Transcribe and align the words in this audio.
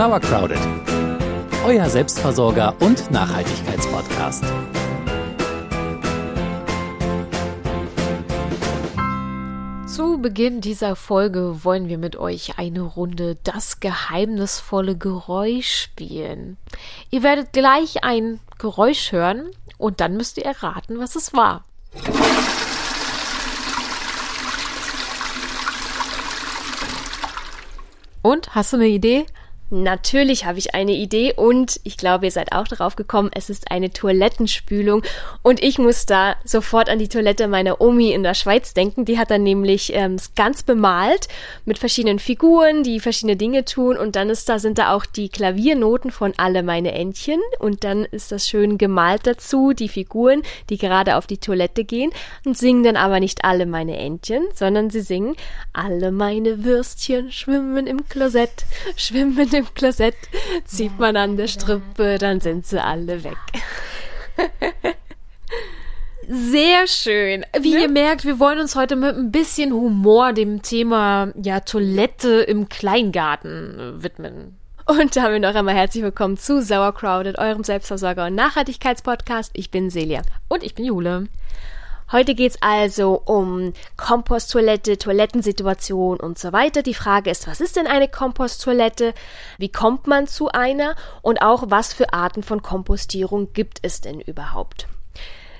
Sauercrowded, 0.00 0.58
euer 1.62 1.84
Selbstversorger 1.90 2.74
und 2.80 3.10
Nachhaltigkeitspodcast. 3.10 4.44
Zu 9.86 10.16
Beginn 10.22 10.62
dieser 10.62 10.96
Folge 10.96 11.64
wollen 11.64 11.88
wir 11.88 11.98
mit 11.98 12.16
euch 12.16 12.58
eine 12.58 12.80
Runde 12.80 13.36
das 13.44 13.80
geheimnisvolle 13.80 14.96
Geräusch 14.96 15.82
spielen. 15.82 16.56
Ihr 17.10 17.22
werdet 17.22 17.52
gleich 17.52 18.02
ein 18.02 18.40
Geräusch 18.56 19.12
hören 19.12 19.50
und 19.76 20.00
dann 20.00 20.16
müsst 20.16 20.38
ihr 20.38 20.46
erraten, 20.46 20.98
was 20.98 21.14
es 21.14 21.34
war. 21.34 21.66
Und, 28.22 28.54
hast 28.54 28.72
du 28.72 28.78
eine 28.78 28.88
Idee? 28.88 29.26
Natürlich 29.70 30.44
habe 30.44 30.58
ich 30.58 30.74
eine 30.74 30.92
Idee 30.92 31.32
und 31.34 31.80
ich 31.84 31.96
glaube, 31.96 32.24
ihr 32.24 32.32
seid 32.32 32.50
auch 32.50 32.66
darauf 32.66 32.96
gekommen, 32.96 33.30
es 33.32 33.50
ist 33.50 33.70
eine 33.70 33.92
Toilettenspülung. 33.92 35.02
Und 35.42 35.62
ich 35.62 35.78
muss 35.78 36.06
da 36.06 36.34
sofort 36.44 36.88
an 36.88 36.98
die 36.98 37.08
Toilette 37.08 37.46
meiner 37.46 37.80
Omi 37.80 38.10
in 38.12 38.24
der 38.24 38.34
Schweiz 38.34 38.74
denken. 38.74 39.04
Die 39.04 39.16
hat 39.16 39.30
dann 39.30 39.44
nämlich 39.44 39.92
ähm, 39.94 40.16
ganz 40.34 40.64
bemalt 40.64 41.28
mit 41.64 41.78
verschiedenen 41.78 42.18
Figuren, 42.18 42.82
die 42.82 42.98
verschiedene 42.98 43.36
Dinge 43.36 43.64
tun. 43.64 43.96
Und 43.96 44.16
dann 44.16 44.28
ist 44.28 44.48
da 44.48 44.58
sind 44.58 44.78
da 44.78 44.92
auch 44.92 45.06
die 45.06 45.28
Klaviernoten 45.28 46.10
von 46.10 46.32
alle 46.36 46.64
meine 46.64 46.90
Entchen. 46.92 47.40
Und 47.60 47.84
dann 47.84 48.04
ist 48.04 48.32
das 48.32 48.48
schön 48.48 48.76
gemalt 48.76 49.24
dazu, 49.26 49.72
die 49.72 49.88
Figuren, 49.88 50.42
die 50.68 50.78
gerade 50.78 51.16
auf 51.16 51.28
die 51.28 51.38
Toilette 51.38 51.84
gehen. 51.84 52.10
Und 52.44 52.58
singen 52.58 52.82
dann 52.82 52.96
aber 52.96 53.20
nicht 53.20 53.44
alle 53.44 53.66
meine 53.66 53.96
Entchen, 53.98 54.42
sondern 54.52 54.90
sie 54.90 55.00
singen 55.00 55.36
alle 55.72 56.10
meine 56.10 56.64
Würstchen 56.64 57.30
schwimmen 57.30 57.86
im 57.86 58.08
Klosett, 58.08 58.64
schwimmen 58.96 59.48
im 59.54 59.59
im 59.60 59.74
Klosett, 59.74 60.16
zieht 60.64 60.98
man 60.98 61.16
an 61.16 61.36
der 61.36 61.46
Strippe, 61.46 62.18
dann 62.18 62.40
sind 62.40 62.66
sie 62.66 62.82
alle 62.82 63.22
weg. 63.24 63.36
Sehr 66.28 66.86
schön. 66.86 67.44
Wie 67.58 67.74
ja. 67.74 67.80
ihr 67.80 67.88
merkt, 67.88 68.24
wir 68.24 68.38
wollen 68.38 68.60
uns 68.60 68.76
heute 68.76 68.94
mit 68.94 69.16
ein 69.16 69.32
bisschen 69.32 69.72
Humor 69.72 70.32
dem 70.32 70.62
Thema 70.62 71.32
ja 71.42 71.60
Toilette 71.60 72.42
im 72.42 72.68
Kleingarten 72.68 74.02
widmen. 74.02 74.56
Und 74.86 75.16
damit 75.16 75.42
noch 75.42 75.54
einmal 75.54 75.74
herzlich 75.74 76.02
willkommen 76.02 76.36
zu 76.36 76.62
Sauercrowded, 76.62 77.38
eurem 77.38 77.64
Selbstversorger 77.64 78.26
und 78.26 78.34
Nachhaltigkeitspodcast. 78.34 79.50
Ich 79.54 79.70
bin 79.70 79.90
Celia. 79.90 80.22
Und 80.48 80.62
ich 80.62 80.74
bin 80.74 80.84
Jule. 80.84 81.28
Heute 82.12 82.34
geht's 82.34 82.58
also 82.60 83.22
um 83.24 83.72
Komposttoilette, 83.96 84.98
Toilettensituation 84.98 86.18
und 86.18 86.40
so 86.40 86.52
weiter. 86.52 86.82
Die 86.82 86.94
Frage 86.94 87.30
ist, 87.30 87.46
was 87.46 87.60
ist 87.60 87.76
denn 87.76 87.86
eine 87.86 88.08
Komposttoilette? 88.08 89.14
Wie 89.58 89.70
kommt 89.70 90.08
man 90.08 90.26
zu 90.26 90.48
einer? 90.48 90.96
Und 91.22 91.40
auch, 91.40 91.64
was 91.68 91.92
für 91.92 92.12
Arten 92.12 92.42
von 92.42 92.62
Kompostierung 92.62 93.52
gibt 93.52 93.78
es 93.82 94.00
denn 94.00 94.20
überhaupt? 94.20 94.88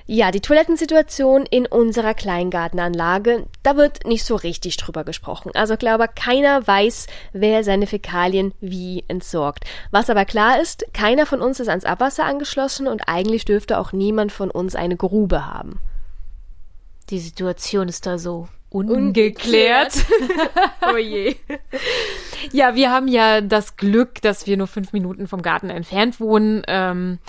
Ja, 0.07 0.31
die 0.31 0.41
Toilettensituation 0.41 1.45
in 1.45 1.67
unserer 1.67 2.13
Kleingartenanlage, 2.13 3.45
da 3.63 3.77
wird 3.77 4.05
nicht 4.05 4.25
so 4.25 4.35
richtig 4.35 4.75
drüber 4.75 5.05
gesprochen. 5.05 5.51
Also 5.53 5.77
glaube, 5.77 6.09
keiner 6.13 6.67
weiß, 6.67 7.07
wer 7.31 7.63
seine 7.63 7.87
Fäkalien 7.87 8.53
wie 8.59 9.05
entsorgt. 9.07 9.63
Was 9.91 10.09
aber 10.09 10.25
klar 10.25 10.59
ist, 10.59 10.83
keiner 10.93 11.25
von 11.25 11.39
uns 11.39 11.61
ist 11.61 11.69
ans 11.69 11.85
Abwasser 11.85 12.25
angeschlossen 12.25 12.89
und 12.89 13.03
eigentlich 13.07 13.45
dürfte 13.45 13.79
auch 13.79 13.93
niemand 13.93 14.33
von 14.33 14.51
uns 14.51 14.75
eine 14.75 14.97
Grube 14.97 15.47
haben. 15.47 15.79
Die 17.11 17.19
Situation 17.19 17.89
ist 17.89 18.05
da 18.05 18.17
so 18.17 18.47
ungeklärt. 18.69 19.93
oh 20.93 20.97
je. 20.97 21.35
Ja, 22.53 22.73
wir 22.73 22.89
haben 22.89 23.07
ja 23.07 23.41
das 23.41 23.75
Glück, 23.75 24.21
dass 24.21 24.47
wir 24.47 24.55
nur 24.55 24.67
fünf 24.67 24.93
Minuten 24.93 25.27
vom 25.27 25.41
Garten 25.41 25.69
entfernt 25.69 26.19
wohnen. 26.21 26.63
Ähm, 26.67 27.19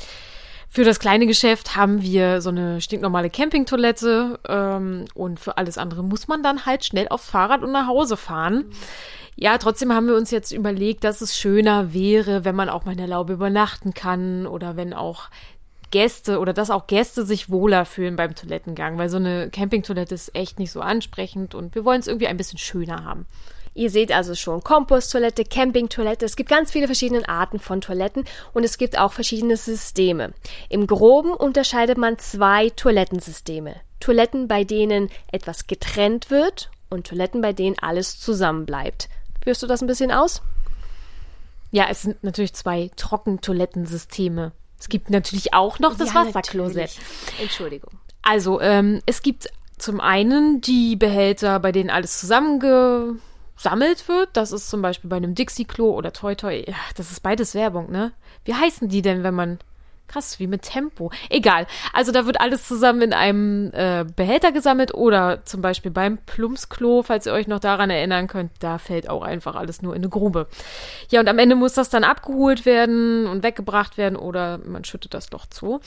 für 0.69 0.85
das 0.85 1.01
kleine 1.01 1.27
Geschäft 1.27 1.77
haben 1.77 2.01
wir 2.01 2.41
so 2.41 2.49
eine 2.49 2.81
stinknormale 2.81 3.29
Campingtoilette 3.29 4.39
ähm, 4.49 5.05
und 5.15 5.41
für 5.41 5.59
alles 5.59 5.77
andere 5.79 6.03
muss 6.03 6.29
man 6.29 6.43
dann 6.43 6.65
halt 6.65 6.85
schnell 6.85 7.09
aufs 7.09 7.29
Fahrrad 7.29 7.63
und 7.63 7.73
nach 7.73 7.89
Hause 7.89 8.17
fahren. 8.17 8.67
Ja, 9.35 9.59
trotzdem 9.59 9.93
haben 9.93 10.07
wir 10.07 10.15
uns 10.15 10.31
jetzt 10.31 10.53
überlegt, 10.53 11.05
dass 11.05 11.21
es 11.23 11.37
schöner 11.37 11.93
wäre, 11.93 12.45
wenn 12.45 12.55
man 12.55 12.69
auch 12.69 12.85
mal 12.85 12.93
in 12.93 12.99
der 12.99 13.07
Laube 13.07 13.33
übernachten 13.33 13.93
kann 13.93 14.47
oder 14.47 14.77
wenn 14.77 14.95
auch 14.95 15.31
Gäste 15.93 16.41
oder 16.41 16.53
dass 16.53 16.71
auch 16.71 16.89
Gäste 16.89 17.25
sich 17.25 17.51
wohler 17.51 17.85
fühlen 17.85 18.17
beim 18.17 18.35
Toilettengang, 18.35 18.99
weil 18.99 19.09
so 19.09 19.19
eine 19.19 19.51
Campingtoilette 19.51 20.15
ist 20.15 20.35
echt 20.35 20.59
nicht 20.59 20.73
so 20.73 20.81
ansprechend 20.81 21.55
und 21.55 21.77
wir 21.77 21.85
wollen 21.85 22.01
es 22.01 22.09
irgendwie 22.09 22.27
ein 22.27 22.37
bisschen 22.37 22.59
schöner 22.59 23.05
haben. 23.05 23.27
Ihr 23.75 23.91
seht 23.91 24.13
also 24.13 24.35
schon 24.35 24.63
Komposttoilette, 24.63 25.45
Campingtoilette. 25.45 26.27
Es 26.27 26.37
gibt 26.37 26.51
ganz 26.51 26.73
viele 26.73 26.87
verschiedene 26.87 27.27
Arten 27.29 27.59
von 27.59 27.81
Toiletten 27.81 28.25
und 28.53 28.65
es 28.65 28.77
gibt 28.77 28.99
auch 28.99 29.13
verschiedene 29.13 29.57
Systeme. 29.57 30.33
Im 30.69 30.87
Groben 30.87 31.33
unterscheidet 31.33 31.97
man 31.97 32.19
zwei 32.19 32.69
Toilettensysteme. 32.71 33.77
Toiletten, 34.01 34.49
bei 34.49 34.65
denen 34.65 35.09
etwas 35.31 35.67
getrennt 35.69 36.31
wird 36.31 36.71
und 36.91 37.07
Toiletten, 37.07 37.41
bei 37.41 37.53
denen 37.53 37.79
alles 37.79 38.19
zusammen 38.19 38.67
bleibt. 38.67 39.09
Führst 39.43 39.63
du 39.63 39.67
das 39.67 39.81
ein 39.81 39.87
bisschen 39.87 40.11
aus? 40.11 40.43
Ja, 41.71 41.87
es 41.89 42.03
sind 42.03 42.23
natürlich 42.23 42.53
zwei 42.53 42.91
Trockentoilettensysteme. 42.97 44.53
Es 44.83 44.89
gibt 44.89 45.11
natürlich 45.11 45.55
auch 45.55 45.79
noch 45.79 45.97
das 45.97 46.13
ja, 46.13 46.27
Wasserklosett. 46.27 46.91
Entschuldigung. 47.41 47.93
Also, 48.21 48.61
ähm, 48.61 49.01
es 49.07 49.23
gibt 49.23 49.49
zum 49.79 50.01
einen 50.01 50.61
die 50.61 50.97
Behälter, 50.97 51.61
bei 51.61 51.71
denen 51.71 51.89
alles 51.89 52.19
zusammengesammelt 52.19 54.09
wird. 54.09 54.31
Das 54.33 54.51
ist 54.51 54.69
zum 54.69 54.83
Beispiel 54.83 55.09
bei 55.09 55.19
einem 55.19 55.37
Dixie-Klo 55.37 55.93
oder 55.93 56.13
Toy. 56.13 56.65
Ja, 56.67 56.75
das 56.97 57.13
ist 57.13 57.23
beides 57.23 57.55
Werbung, 57.55 57.93
ne? 57.93 58.11
Wie 58.45 58.55
heißen 58.55 58.89
die 58.89 59.03
denn, 59.03 59.23
wenn 59.23 59.35
man 59.35 59.61
Krass, 60.09 60.39
wie 60.39 60.47
mit 60.47 60.63
Tempo. 60.63 61.11
Egal. 61.31 61.67
Also 61.95 62.13
da 62.13 62.27
wird 62.27 62.39
alles 62.39 62.69
zusammen 62.69 63.01
in 63.01 63.13
einem 63.15 63.71
äh, 63.73 64.05
Behälter 64.05 64.53
gesammelt 64.53 64.93
oder 64.93 65.45
zum 65.47 65.63
Beispiel 65.63 65.91
beim 65.91 66.19
Plumpsklo, 66.19 67.03
falls 67.03 67.25
ihr 67.25 67.33
euch 67.33 67.47
noch 67.47 67.61
daran 67.61 67.89
erinnern 67.89 68.27
könnt, 68.27 68.51
da 68.61 68.77
fällt 68.77 69.09
auch 69.09 69.23
einfach 69.23 69.55
alles 69.55 69.81
nur 69.81 69.95
in 69.95 70.03
eine 70.03 70.11
Grube. 70.11 70.49
Ja, 71.09 71.21
und 71.21 71.29
am 71.29 71.39
Ende 71.39 71.57
muss 71.57 71.73
das 71.73 71.89
dann 71.89 72.05
abgeholt 72.05 72.67
werden 72.67 73.27
und 73.27 73.43
weggebracht 73.43 73.97
werden 73.97 74.17
oder 74.17 74.59
man 74.59 74.85
schüttet 74.85 75.15
das 75.15 75.31
doch 75.31 75.47
zu. 75.47 75.81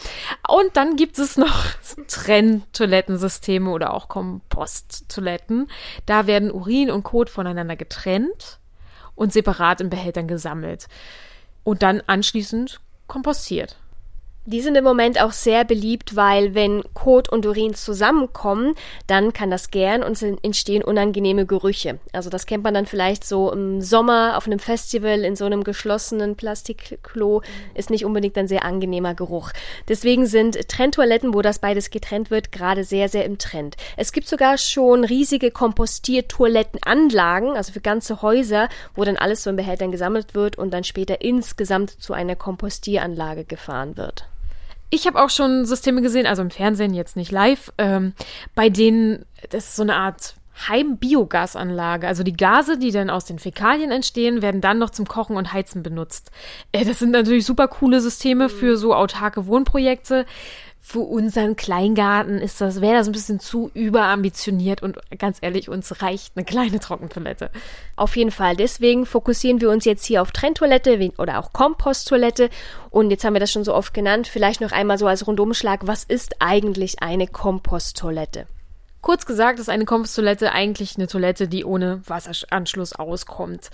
Und 0.48 0.76
dann 0.76 0.96
gibt 0.96 1.20
es 1.20 1.38
noch 1.38 1.66
Trenntoilettensysteme 2.08 3.70
oder 3.70 3.94
auch 3.94 4.10
Komposttoiletten. 4.10 5.68
Da 6.08 6.26
werden 6.26 6.52
Urin 6.52 6.90
und 6.90 7.04
Kot 7.04 7.30
voneinander 7.30 7.76
getrennt 7.76 8.60
und 9.14 9.34
separat 9.34 9.82
in 9.82 9.90
Behältern 9.90 10.28
gesammelt 10.28 10.88
und 11.64 11.84
dann 11.84 12.02
anschließend 12.08 12.80
kompostiert. 13.08 13.78
Die 14.48 14.62
sind 14.62 14.76
im 14.76 14.84
Moment 14.84 15.20
auch 15.20 15.32
sehr 15.32 15.66
beliebt, 15.66 16.16
weil 16.16 16.54
wenn 16.54 16.84
Kot 16.94 17.30
und 17.30 17.48
Urin 17.48 17.74
zusammenkommen, 17.74 18.76
dann 19.08 19.34
kann 19.34 19.50
das 19.50 19.72
gern 19.72 20.04
und 20.04 20.22
entstehen 20.44 20.84
unangenehme 20.84 21.48
Gerüche. 21.48 21.98
Also 22.14 22.30
das 22.30 22.46
kennt 22.46 22.64
man 22.64 22.76
dann 22.76 22.86
vielleicht 22.86 23.26
so 23.26 23.52
im 23.52 23.82
Sommer 23.82 24.38
auf 24.38 24.46
einem 24.46 24.60
Festival 24.60 25.26
in 25.26 25.36
so 25.36 25.46
einem 25.46 25.64
geschlossenen 25.64 26.36
Plastikklo, 26.36 27.42
ist 27.74 27.90
nicht 27.90 28.06
unbedingt 28.06 28.38
ein 28.38 28.48
sehr 28.48 28.66
angenehmer 28.66 29.16
Geruch. 29.16 29.50
Deswegen 29.88 30.28
sind 30.28 30.70
Trenntoiletten, 30.70 31.34
wo 31.34 31.42
das 31.42 31.58
beides 31.58 31.90
getrennt 31.90 32.30
wird, 32.30 32.52
gerade 32.52 32.84
sehr, 32.84 33.10
sehr 33.10 33.26
im 33.26 33.40
Trend. 33.40 33.78
Es 33.98 34.12
gibt 34.12 34.28
sogar 34.28 34.60
schon 34.60 35.06
riesige 35.06 35.50
Kompostiertoilettenanlagen, 35.50 37.58
also 37.58 37.74
für 37.74 37.82
ganze 37.82 38.22
Häuser, 38.22 38.70
wo 38.94 39.06
dann 39.06 39.18
alles 39.18 39.42
so 39.42 39.50
in 39.50 39.56
Behältern 39.56 39.92
gesammelt 39.92 40.36
wird 40.36 40.56
und 40.56 40.72
dann 40.72 40.84
später 40.84 41.22
insgesamt 41.22 41.90
zu 41.90 42.14
einer 42.14 42.36
Kompostieranlage 42.36 43.44
gefahren 43.44 43.98
wird. 43.98 44.28
Ich 44.90 45.08
habe 45.08 45.22
auch 45.22 45.30
schon 45.30 45.66
Systeme 45.66 46.02
gesehen, 46.02 46.28
also 46.28 46.42
im 46.42 46.52
Fernsehen 46.52 46.94
jetzt 46.94 47.16
nicht 47.16 47.32
live, 47.32 47.72
ähm, 47.78 48.14
bei 48.54 48.70
denen 48.70 49.26
das 49.50 49.66
ist 49.66 49.76
so 49.76 49.84
eine 49.84 49.96
Art 49.96 50.36
Heimbiogasanlage. 50.68 52.08
Also 52.08 52.24
die 52.24 52.36
Gase, 52.36 52.78
die 52.78 52.92
dann 52.92 53.10
aus 53.10 53.26
den 53.26 53.40
Fäkalien 53.40 53.92
entstehen, 53.92 54.42
werden 54.42 54.62
dann 54.62 54.80
noch 54.80 54.90
zum 54.90 55.06
Kochen 55.06 55.36
und 55.36 55.52
Heizen 55.54 55.84
benutzt. 55.84 56.32
Äh, 56.72 56.86
das 56.86 57.00
sind 57.00 57.12
natürlich 57.12 57.46
super 57.46 57.68
coole 57.68 58.00
Systeme 58.00 58.50
für 58.50 58.78
so 58.78 58.94
autarke 58.94 59.48
Wohnprojekte 59.48 60.26
für 60.88 61.00
unseren 61.00 61.56
Kleingarten 61.56 62.38
ist 62.38 62.62
das, 62.62 62.80
wäre 62.80 62.94
das 62.94 63.08
ein 63.08 63.12
bisschen 63.12 63.40
zu 63.40 63.72
überambitioniert 63.74 64.84
und 64.84 65.00
ganz 65.18 65.40
ehrlich, 65.42 65.68
uns 65.68 66.04
reicht 66.04 66.38
eine 66.38 66.46
kleine 66.46 66.80
Trockentoilette. 66.80 67.50
Auf 67.96 68.16
jeden 68.16 68.30
Fall. 68.30 68.56
Deswegen 68.56 69.08
fokussieren 69.08 69.62
wir 69.62 69.72
uns 69.72 69.84
jetzt 69.86 70.06
hier 70.06 70.22
auf 70.22 70.32
Trenntoilette 70.32 71.12
oder 71.18 71.40
auch 71.40 71.54
Komposttoilette. 71.54 72.52
Und 72.92 73.10
jetzt 73.10 73.24
haben 73.24 73.34
wir 73.34 73.40
das 73.40 73.52
schon 73.52 73.64
so 73.64 73.74
oft 73.74 73.96
genannt. 73.96 74.28
Vielleicht 74.28 74.62
noch 74.62 74.72
einmal 74.72 75.00
so 75.00 75.08
als 75.08 75.26
Rundumschlag. 75.26 75.88
Was 75.88 76.04
ist 76.04 76.36
eigentlich 76.40 77.02
eine 77.02 77.26
Komposttoilette? 77.26 78.46
Kurz 79.06 79.28
gesagt 79.28 79.60
ist 79.60 79.70
eine 79.70 79.86
Komposttoilette 79.86 80.52
eigentlich 80.52 80.96
eine 80.96 81.06
Toilette, 81.06 81.48
die 81.48 81.64
ohne 81.64 82.02
Wasseranschluss 82.08 82.94
auskommt. 82.94 83.70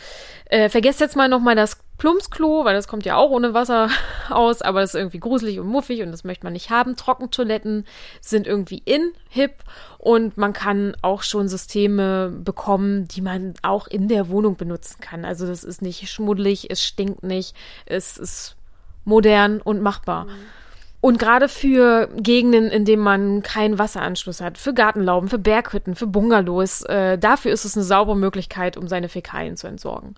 Äh, 0.47 0.67
vergesst 0.67 0.99
jetzt 0.99 1.15
mal 1.15 1.29
nochmal 1.29 1.55
das 1.55 1.77
Plumpsklo, 1.97 2.65
weil 2.65 2.75
das 2.75 2.89
kommt 2.89 3.05
ja 3.05 3.15
auch 3.15 3.29
ohne 3.29 3.53
Wasser 3.53 3.87
aus, 4.29 4.61
aber 4.61 4.81
das 4.81 4.93
ist 4.93 4.99
irgendwie 4.99 5.21
gruselig 5.21 5.61
und 5.61 5.67
muffig 5.67 6.01
und 6.01 6.11
das 6.11 6.25
möchte 6.25 6.43
man 6.43 6.51
nicht 6.51 6.69
haben. 6.69 6.97
Trockentoiletten 6.97 7.85
sind 8.19 8.45
irgendwie 8.45 8.81
in, 8.83 9.13
hip 9.29 9.63
und 9.99 10.35
man 10.35 10.51
kann 10.51 10.97
auch 11.01 11.23
schon 11.23 11.47
Systeme 11.47 12.27
bekommen, 12.27 13.07
die 13.07 13.21
man 13.21 13.53
auch 13.61 13.87
in 13.87 14.09
der 14.09 14.27
Wohnung 14.27 14.57
benutzen 14.57 14.99
kann. 14.99 15.23
Also 15.23 15.47
das 15.47 15.63
ist 15.63 15.81
nicht 15.81 16.09
schmuddelig, 16.09 16.69
es 16.69 16.83
stinkt 16.83 17.23
nicht, 17.23 17.55
es 17.85 18.17
ist 18.17 18.57
modern 19.05 19.61
und 19.61 19.81
machbar. 19.81 20.25
Mhm. 20.25 20.60
Und 21.01 21.17
gerade 21.17 21.49
für 21.49 22.09
Gegenden, 22.15 22.69
in 22.69 22.85
denen 22.85 23.01
man 23.01 23.41
keinen 23.41 23.79
Wasseranschluss 23.79 24.39
hat, 24.39 24.59
für 24.59 24.73
Gartenlauben, 24.73 25.29
für 25.29 25.39
Berghütten, 25.39 25.95
für 25.95 26.05
Bungalows, 26.05 26.83
äh, 26.83 27.17
dafür 27.17 27.51
ist 27.51 27.65
es 27.65 27.75
eine 27.75 27.83
saubere 27.83 28.15
Möglichkeit, 28.15 28.77
um 28.77 28.87
seine 28.87 29.09
Fäkalien 29.09 29.57
zu 29.57 29.65
entsorgen. 29.65 30.15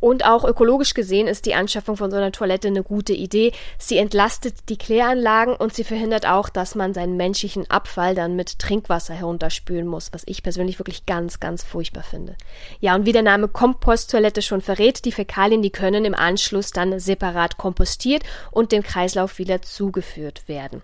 Und 0.00 0.24
auch 0.24 0.44
ökologisch 0.44 0.94
gesehen 0.94 1.28
ist 1.28 1.46
die 1.46 1.54
Anschaffung 1.54 1.96
von 1.96 2.10
so 2.10 2.16
einer 2.16 2.32
Toilette 2.32 2.68
eine 2.68 2.82
gute 2.82 3.12
Idee. 3.12 3.52
Sie 3.78 3.98
entlastet 3.98 4.54
die 4.70 4.78
Kläranlagen 4.78 5.54
und 5.54 5.74
sie 5.74 5.84
verhindert 5.84 6.26
auch, 6.26 6.48
dass 6.48 6.74
man 6.74 6.94
seinen 6.94 7.16
menschlichen 7.16 7.70
Abfall 7.70 8.14
dann 8.14 8.34
mit 8.34 8.58
Trinkwasser 8.58 9.14
herunterspülen 9.14 9.86
muss, 9.86 10.12
was 10.12 10.22
ich 10.26 10.42
persönlich 10.42 10.78
wirklich 10.78 11.04
ganz, 11.04 11.38
ganz 11.38 11.62
furchtbar 11.62 12.02
finde. 12.02 12.36
Ja, 12.80 12.94
und 12.94 13.04
wie 13.04 13.12
der 13.12 13.22
Name 13.22 13.48
Komposttoilette 13.48 14.40
schon 14.40 14.62
verrät, 14.62 15.04
die 15.04 15.12
Fäkalien, 15.12 15.60
die 15.60 15.70
können 15.70 16.04
im 16.06 16.14
Anschluss 16.14 16.70
dann 16.70 16.98
separat 16.98 17.58
kompostiert 17.58 18.22
und 18.50 18.72
dem 18.72 18.82
Kreislauf 18.82 19.38
wieder 19.38 19.60
zugeführt 19.60 20.48
werden. 20.48 20.82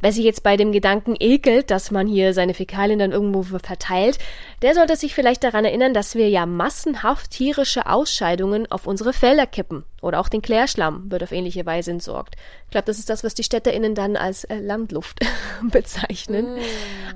Wer 0.00 0.12
sich 0.12 0.24
jetzt 0.24 0.42
bei 0.42 0.56
dem 0.56 0.72
Gedanken 0.72 1.14
ekelt, 1.18 1.70
dass 1.70 1.90
man 1.92 2.08
hier 2.08 2.34
seine 2.34 2.54
Fäkalien 2.54 2.98
dann 2.98 3.12
irgendwo 3.12 3.42
verteilt, 3.42 4.18
der 4.62 4.74
sollte 4.74 4.96
sich 4.96 5.14
vielleicht 5.14 5.44
daran 5.44 5.64
erinnern, 5.64 5.94
dass 5.94 6.16
wir 6.16 6.28
ja 6.28 6.46
massenhaft 6.46 7.30
tierische 7.30 7.86
Ausscheidungen 7.86 8.55
Verpackungen 8.56 8.70
auf 8.70 8.86
unsere 8.86 9.12
Felder 9.12 9.46
kippen. 9.46 9.84
Oder 10.02 10.20
auch 10.20 10.28
den 10.28 10.42
Klärschlamm 10.42 11.10
wird 11.10 11.22
auf 11.22 11.32
ähnliche 11.32 11.66
Weise 11.66 11.90
entsorgt. 11.90 12.36
Ich 12.64 12.70
glaube, 12.70 12.86
das 12.86 12.98
ist 12.98 13.10
das, 13.10 13.24
was 13.24 13.34
die 13.34 13.42
StädterInnen 13.42 13.94
dann 13.94 14.16
als 14.16 14.44
äh, 14.44 14.58
Landluft 14.58 15.20
bezeichnen. 15.70 16.54
Mm. 16.54 16.58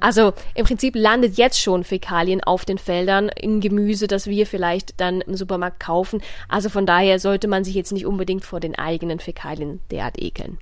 Also 0.01 0.33
im 0.55 0.67
Prinzip 0.67 0.95
landet 0.97 1.37
jetzt 1.37 1.61
schon 1.61 1.85
Fäkalien 1.85 2.43
auf 2.43 2.65
den 2.65 2.79
Feldern 2.79 3.29
in 3.29 3.61
Gemüse, 3.61 4.07
das 4.07 4.27
wir 4.27 4.47
vielleicht 4.47 5.01
dann 5.01 5.21
im 5.21 5.37
Supermarkt 5.37 5.81
kaufen. 5.81 6.23
Also 6.49 6.69
von 6.69 6.87
daher 6.87 7.19
sollte 7.19 7.49
man 7.49 7.65
sich 7.65 7.75
jetzt 7.75 7.93
nicht 7.93 8.07
unbedingt 8.07 8.45
vor 8.45 8.61
den 8.61 8.77
eigenen 8.77 9.21
Fäkalien 9.21 9.81
derart 9.91 10.21
ekeln. 10.21 10.59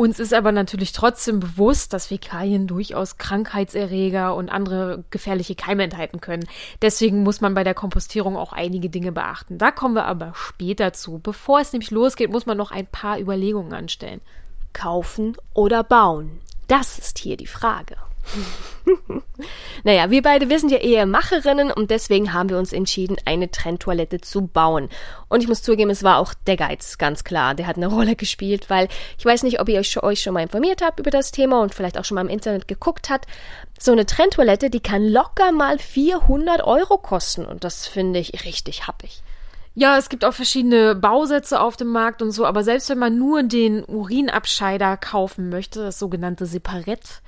Uns 0.00 0.18
ist 0.18 0.32
aber 0.32 0.50
natürlich 0.50 0.92
trotzdem 0.92 1.40
bewusst, 1.40 1.92
dass 1.92 2.06
Fäkalien 2.06 2.66
durchaus 2.66 3.18
Krankheitserreger 3.18 4.34
und 4.34 4.48
andere 4.48 5.04
gefährliche 5.10 5.54
Keime 5.54 5.82
enthalten 5.82 6.22
können. 6.22 6.48
Deswegen 6.80 7.22
muss 7.22 7.42
man 7.42 7.52
bei 7.52 7.64
der 7.64 7.74
Kompostierung 7.74 8.34
auch 8.38 8.54
einige 8.54 8.88
Dinge 8.88 9.12
beachten. 9.12 9.58
Da 9.58 9.70
kommen 9.70 9.94
wir 9.94 10.06
aber 10.06 10.32
später 10.34 10.94
zu. 10.94 11.18
Bevor 11.18 11.60
es 11.60 11.74
nämlich 11.74 11.90
losgeht, 11.90 12.30
muss 12.30 12.46
man 12.46 12.56
noch 12.56 12.70
ein 12.70 12.86
paar 12.86 13.20
Überlegungen 13.20 13.74
anstellen. 13.74 14.22
Kaufen 14.72 15.36
oder 15.52 15.84
bauen? 15.84 16.40
Das 16.66 16.98
ist 16.98 17.18
hier 17.18 17.36
die 17.36 17.46
Frage. 17.46 17.96
naja, 19.84 20.10
wir 20.10 20.22
beide, 20.22 20.48
wir 20.48 20.58
sind 20.58 20.70
ja 20.70 20.78
eher 20.78 21.06
Macherinnen 21.06 21.70
und 21.70 21.90
deswegen 21.90 22.32
haben 22.32 22.48
wir 22.48 22.58
uns 22.58 22.72
entschieden, 22.72 23.16
eine 23.24 23.50
Trenntoilette 23.50 24.20
zu 24.20 24.46
bauen. 24.46 24.88
Und 25.28 25.42
ich 25.42 25.48
muss 25.48 25.62
zugeben, 25.62 25.90
es 25.90 26.02
war 26.02 26.18
auch 26.18 26.34
der 26.46 26.56
Geiz, 26.56 26.98
ganz 26.98 27.24
klar. 27.24 27.54
Der 27.54 27.66
hat 27.66 27.76
eine 27.76 27.86
Rolle 27.86 28.16
gespielt, 28.16 28.70
weil 28.70 28.88
ich 29.18 29.24
weiß 29.24 29.42
nicht, 29.42 29.60
ob 29.60 29.68
ihr 29.68 29.80
euch, 29.80 30.02
euch 30.02 30.22
schon 30.22 30.34
mal 30.34 30.42
informiert 30.42 30.82
habt 30.82 31.00
über 31.00 31.10
das 31.10 31.32
Thema 31.32 31.60
und 31.60 31.74
vielleicht 31.74 31.98
auch 31.98 32.04
schon 32.04 32.16
mal 32.16 32.22
im 32.22 32.28
Internet 32.28 32.68
geguckt 32.68 33.10
habt. 33.10 33.26
So 33.78 33.92
eine 33.92 34.06
Trenntoilette, 34.06 34.70
die 34.70 34.80
kann 34.80 35.06
locker 35.06 35.52
mal 35.52 35.78
400 35.78 36.62
Euro 36.62 36.98
kosten 36.98 37.44
und 37.44 37.64
das 37.64 37.86
finde 37.86 38.20
ich 38.20 38.44
richtig 38.44 38.86
happig. 38.86 39.22
Ja, 39.74 39.96
es 39.96 40.08
gibt 40.08 40.24
auch 40.24 40.34
verschiedene 40.34 40.96
Bausätze 40.96 41.60
auf 41.60 41.76
dem 41.76 41.88
Markt 41.88 42.22
und 42.22 42.32
so, 42.32 42.44
aber 42.44 42.64
selbst 42.64 42.90
wenn 42.90 42.98
man 42.98 43.16
nur 43.16 43.44
den 43.44 43.84
Urinabscheider 43.84 44.96
kaufen 44.96 45.48
möchte, 45.48 45.84
das 45.84 45.98
sogenannte 45.98 46.44
Separett, 46.44 47.22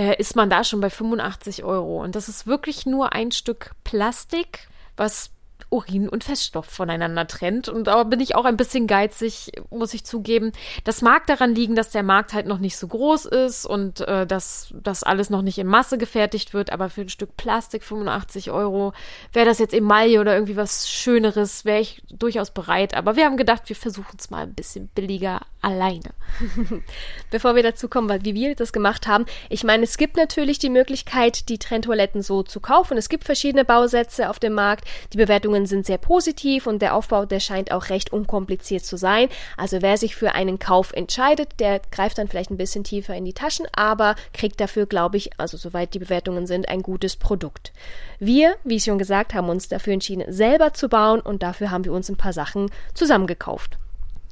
äh, 0.00 0.16
ist 0.18 0.34
man 0.34 0.48
da 0.48 0.64
schon 0.64 0.80
bei 0.80 0.88
85 0.88 1.62
Euro. 1.62 2.02
Und 2.02 2.16
das 2.16 2.28
ist 2.30 2.46
wirklich 2.46 2.86
nur 2.86 3.12
ein 3.12 3.32
Stück 3.32 3.72
Plastik, 3.84 4.68
was 4.96 5.30
Urin 5.70 6.08
und 6.08 6.24
Feststoff 6.24 6.66
voneinander 6.66 7.26
trennt. 7.26 7.68
Und 7.68 7.84
da 7.84 8.02
bin 8.04 8.20
ich 8.20 8.34
auch 8.34 8.44
ein 8.44 8.56
bisschen 8.56 8.86
geizig, 8.86 9.52
muss 9.70 9.94
ich 9.94 10.04
zugeben. 10.04 10.52
Das 10.84 11.02
mag 11.02 11.26
daran 11.26 11.54
liegen, 11.54 11.74
dass 11.74 11.90
der 11.90 12.02
Markt 12.02 12.32
halt 12.32 12.46
noch 12.46 12.58
nicht 12.58 12.76
so 12.76 12.88
groß 12.88 13.26
ist 13.26 13.66
und 13.66 14.00
äh, 14.00 14.26
dass 14.26 14.72
das 14.82 15.02
alles 15.02 15.30
noch 15.30 15.42
nicht 15.42 15.58
in 15.58 15.66
Masse 15.66 15.98
gefertigt 15.98 16.54
wird. 16.54 16.72
Aber 16.72 16.88
für 16.88 17.02
ein 17.02 17.08
Stück 17.08 17.36
Plastik 17.36 17.84
85 17.84 18.50
Euro 18.50 18.92
wäre 19.32 19.46
das 19.46 19.58
jetzt 19.58 19.74
Emaille 19.74 20.20
oder 20.20 20.34
irgendwie 20.34 20.56
was 20.56 20.88
Schöneres, 20.88 21.64
wäre 21.64 21.80
ich 21.80 22.02
durchaus 22.10 22.50
bereit. 22.50 22.94
Aber 22.94 23.16
wir 23.16 23.24
haben 23.24 23.36
gedacht, 23.36 23.68
wir 23.68 23.76
versuchen 23.76 24.16
es 24.18 24.30
mal 24.30 24.42
ein 24.42 24.54
bisschen 24.54 24.88
billiger 24.88 25.40
alleine. 25.62 26.10
Bevor 27.30 27.54
wir 27.54 27.62
dazu 27.62 27.88
kommen, 27.88 28.24
wie 28.24 28.34
wir 28.34 28.54
das 28.54 28.72
gemacht 28.72 29.06
haben, 29.06 29.26
ich 29.48 29.64
meine, 29.64 29.84
es 29.84 29.98
gibt 29.98 30.16
natürlich 30.16 30.58
die 30.58 30.70
Möglichkeit, 30.70 31.48
die 31.48 31.58
Trenntoiletten 31.58 32.22
so 32.22 32.42
zu 32.42 32.60
kaufen. 32.60 32.96
Es 32.96 33.08
gibt 33.08 33.24
verschiedene 33.24 33.64
Bausätze 33.64 34.30
auf 34.30 34.38
dem 34.38 34.54
Markt. 34.54 34.84
Die 35.12 35.18
Bewertungen 35.50 35.66
sind 35.66 35.84
sehr 35.84 35.98
positiv 35.98 36.68
und 36.68 36.80
der 36.80 36.94
Aufbau, 36.94 37.26
der 37.26 37.40
scheint 37.40 37.72
auch 37.72 37.88
recht 37.88 38.12
unkompliziert 38.12 38.84
zu 38.84 38.96
sein. 38.96 39.28
Also 39.56 39.82
wer 39.82 39.96
sich 39.96 40.14
für 40.14 40.32
einen 40.32 40.60
Kauf 40.60 40.92
entscheidet, 40.92 41.58
der 41.58 41.80
greift 41.90 42.18
dann 42.18 42.28
vielleicht 42.28 42.50
ein 42.50 42.56
bisschen 42.56 42.84
tiefer 42.84 43.16
in 43.16 43.24
die 43.24 43.32
Taschen, 43.32 43.66
aber 43.72 44.14
kriegt 44.32 44.60
dafür, 44.60 44.86
glaube 44.86 45.16
ich, 45.16 45.30
also 45.38 45.56
soweit 45.56 45.92
die 45.94 45.98
Bewertungen 45.98 46.46
sind, 46.46 46.68
ein 46.68 46.82
gutes 46.82 47.16
Produkt. 47.16 47.72
Wir, 48.20 48.54
wie 48.62 48.76
ich 48.76 48.84
schon 48.84 48.98
gesagt, 48.98 49.34
haben 49.34 49.48
uns 49.48 49.68
dafür 49.68 49.94
entschieden, 49.94 50.32
selber 50.32 50.72
zu 50.72 50.88
bauen 50.88 51.20
und 51.20 51.42
dafür 51.42 51.72
haben 51.72 51.84
wir 51.84 51.92
uns 51.92 52.08
ein 52.08 52.16
paar 52.16 52.32
Sachen 52.32 52.70
zusammengekauft. 52.94 53.76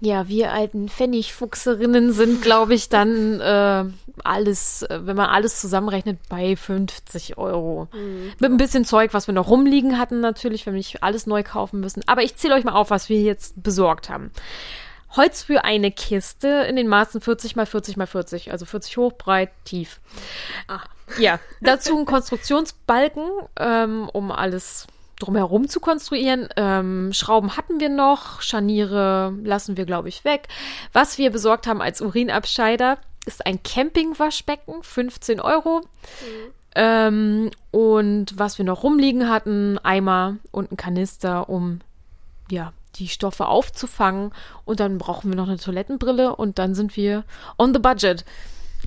Ja, 0.00 0.28
wir 0.28 0.52
alten 0.52 0.88
Pfennigfuchserinnen 0.88 2.12
sind, 2.12 2.40
glaube 2.40 2.74
ich, 2.74 2.88
dann 2.88 3.40
äh, 3.40 3.84
alles, 4.22 4.82
äh, 4.82 5.00
wenn 5.02 5.16
man 5.16 5.28
alles 5.28 5.60
zusammenrechnet, 5.60 6.20
bei 6.28 6.54
50 6.54 7.36
Euro. 7.36 7.88
Mhm. 7.92 8.32
Mit 8.38 8.50
ein 8.50 8.56
bisschen 8.58 8.84
Zeug, 8.84 9.12
was 9.12 9.26
wir 9.26 9.34
noch 9.34 9.48
rumliegen 9.48 9.98
hatten, 9.98 10.20
natürlich, 10.20 10.66
wenn 10.66 10.74
wir 10.74 10.78
nicht 10.78 11.02
alles 11.02 11.26
neu 11.26 11.42
kaufen 11.42 11.80
müssen. 11.80 12.02
Aber 12.06 12.22
ich 12.22 12.36
zähle 12.36 12.54
euch 12.54 12.64
mal 12.64 12.74
auf, 12.74 12.90
was 12.90 13.08
wir 13.08 13.20
jetzt 13.20 13.60
besorgt 13.60 14.08
haben. 14.08 14.30
Holz 15.16 15.42
für 15.42 15.64
eine 15.64 15.90
Kiste 15.90 16.48
in 16.68 16.76
den 16.76 16.86
Maßen 16.86 17.20
40 17.20 17.56
mal 17.56 17.66
40 17.66 17.96
mal 17.96 18.06
40, 18.06 18.52
also 18.52 18.66
40 18.66 18.96
hoch, 18.98 19.12
breit, 19.14 19.50
tief. 19.64 20.00
Ah. 20.68 20.82
Ja, 21.18 21.40
dazu 21.62 21.98
ein 21.98 22.04
Konstruktionsbalken, 22.04 23.24
ähm, 23.58 24.10
um 24.12 24.30
alles 24.30 24.86
drumherum 25.18 25.68
zu 25.68 25.80
konstruieren. 25.80 26.48
Ähm, 26.56 27.12
Schrauben 27.12 27.56
hatten 27.56 27.80
wir 27.80 27.88
noch, 27.88 28.40
Scharniere 28.40 29.34
lassen 29.42 29.76
wir, 29.76 29.84
glaube 29.84 30.08
ich, 30.08 30.24
weg. 30.24 30.48
Was 30.92 31.18
wir 31.18 31.30
besorgt 31.30 31.66
haben 31.66 31.82
als 31.82 32.00
Urinabscheider 32.00 32.98
ist 33.26 33.46
ein 33.46 33.62
Campingwaschbecken, 33.62 34.82
15 34.82 35.40
Euro. 35.40 35.80
Mhm. 35.80 36.52
Ähm, 36.74 37.50
und 37.70 38.38
was 38.38 38.58
wir 38.58 38.64
noch 38.64 38.82
rumliegen 38.82 39.28
hatten, 39.28 39.78
Eimer 39.78 40.36
und 40.50 40.72
ein 40.72 40.76
Kanister, 40.76 41.48
um 41.48 41.80
ja 42.50 42.72
die 42.96 43.08
Stoffe 43.08 43.46
aufzufangen. 43.46 44.32
Und 44.64 44.80
dann 44.80 44.98
brauchen 44.98 45.30
wir 45.30 45.36
noch 45.36 45.48
eine 45.48 45.58
Toilettenbrille 45.58 46.34
und 46.34 46.58
dann 46.58 46.74
sind 46.74 46.96
wir 46.96 47.24
on 47.58 47.72
the 47.74 47.80
budget. 47.80 48.24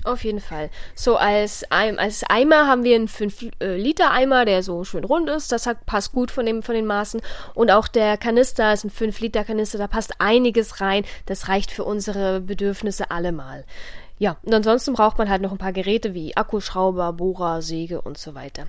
Auf 0.04 0.24
jeden 0.24 0.40
Fall. 0.40 0.70
So 0.94 1.16
als, 1.16 1.64
als 1.70 2.24
Eimer 2.28 2.66
haben 2.66 2.82
wir 2.82 2.96
einen 2.96 3.08
5-Liter-Eimer, 3.08 4.44
der 4.44 4.62
so 4.62 4.82
schön 4.84 5.04
rund 5.04 5.28
ist. 5.28 5.52
Das 5.52 5.66
hat, 5.66 5.86
passt 5.86 6.12
gut 6.12 6.30
von, 6.30 6.44
dem, 6.44 6.62
von 6.62 6.74
den 6.74 6.86
Maßen. 6.86 7.20
Und 7.54 7.70
auch 7.70 7.86
der 7.86 8.16
Kanister 8.16 8.72
ist 8.72 8.84
ein 8.84 8.90
5-Liter-Kanister, 8.90 9.78
da 9.78 9.86
passt 9.86 10.14
einiges 10.18 10.80
rein. 10.80 11.04
Das 11.26 11.48
reicht 11.48 11.70
für 11.70 11.84
unsere 11.84 12.40
Bedürfnisse 12.40 13.10
allemal. 13.10 13.64
Ja, 14.22 14.36
und 14.44 14.54
ansonsten 14.54 14.92
braucht 14.92 15.18
man 15.18 15.28
halt 15.28 15.42
noch 15.42 15.50
ein 15.50 15.58
paar 15.58 15.72
Geräte 15.72 16.14
wie 16.14 16.36
Akkuschrauber, 16.36 17.12
Bohrer, 17.14 17.60
Säge 17.60 18.00
und 18.00 18.18
so 18.18 18.36
weiter. 18.36 18.68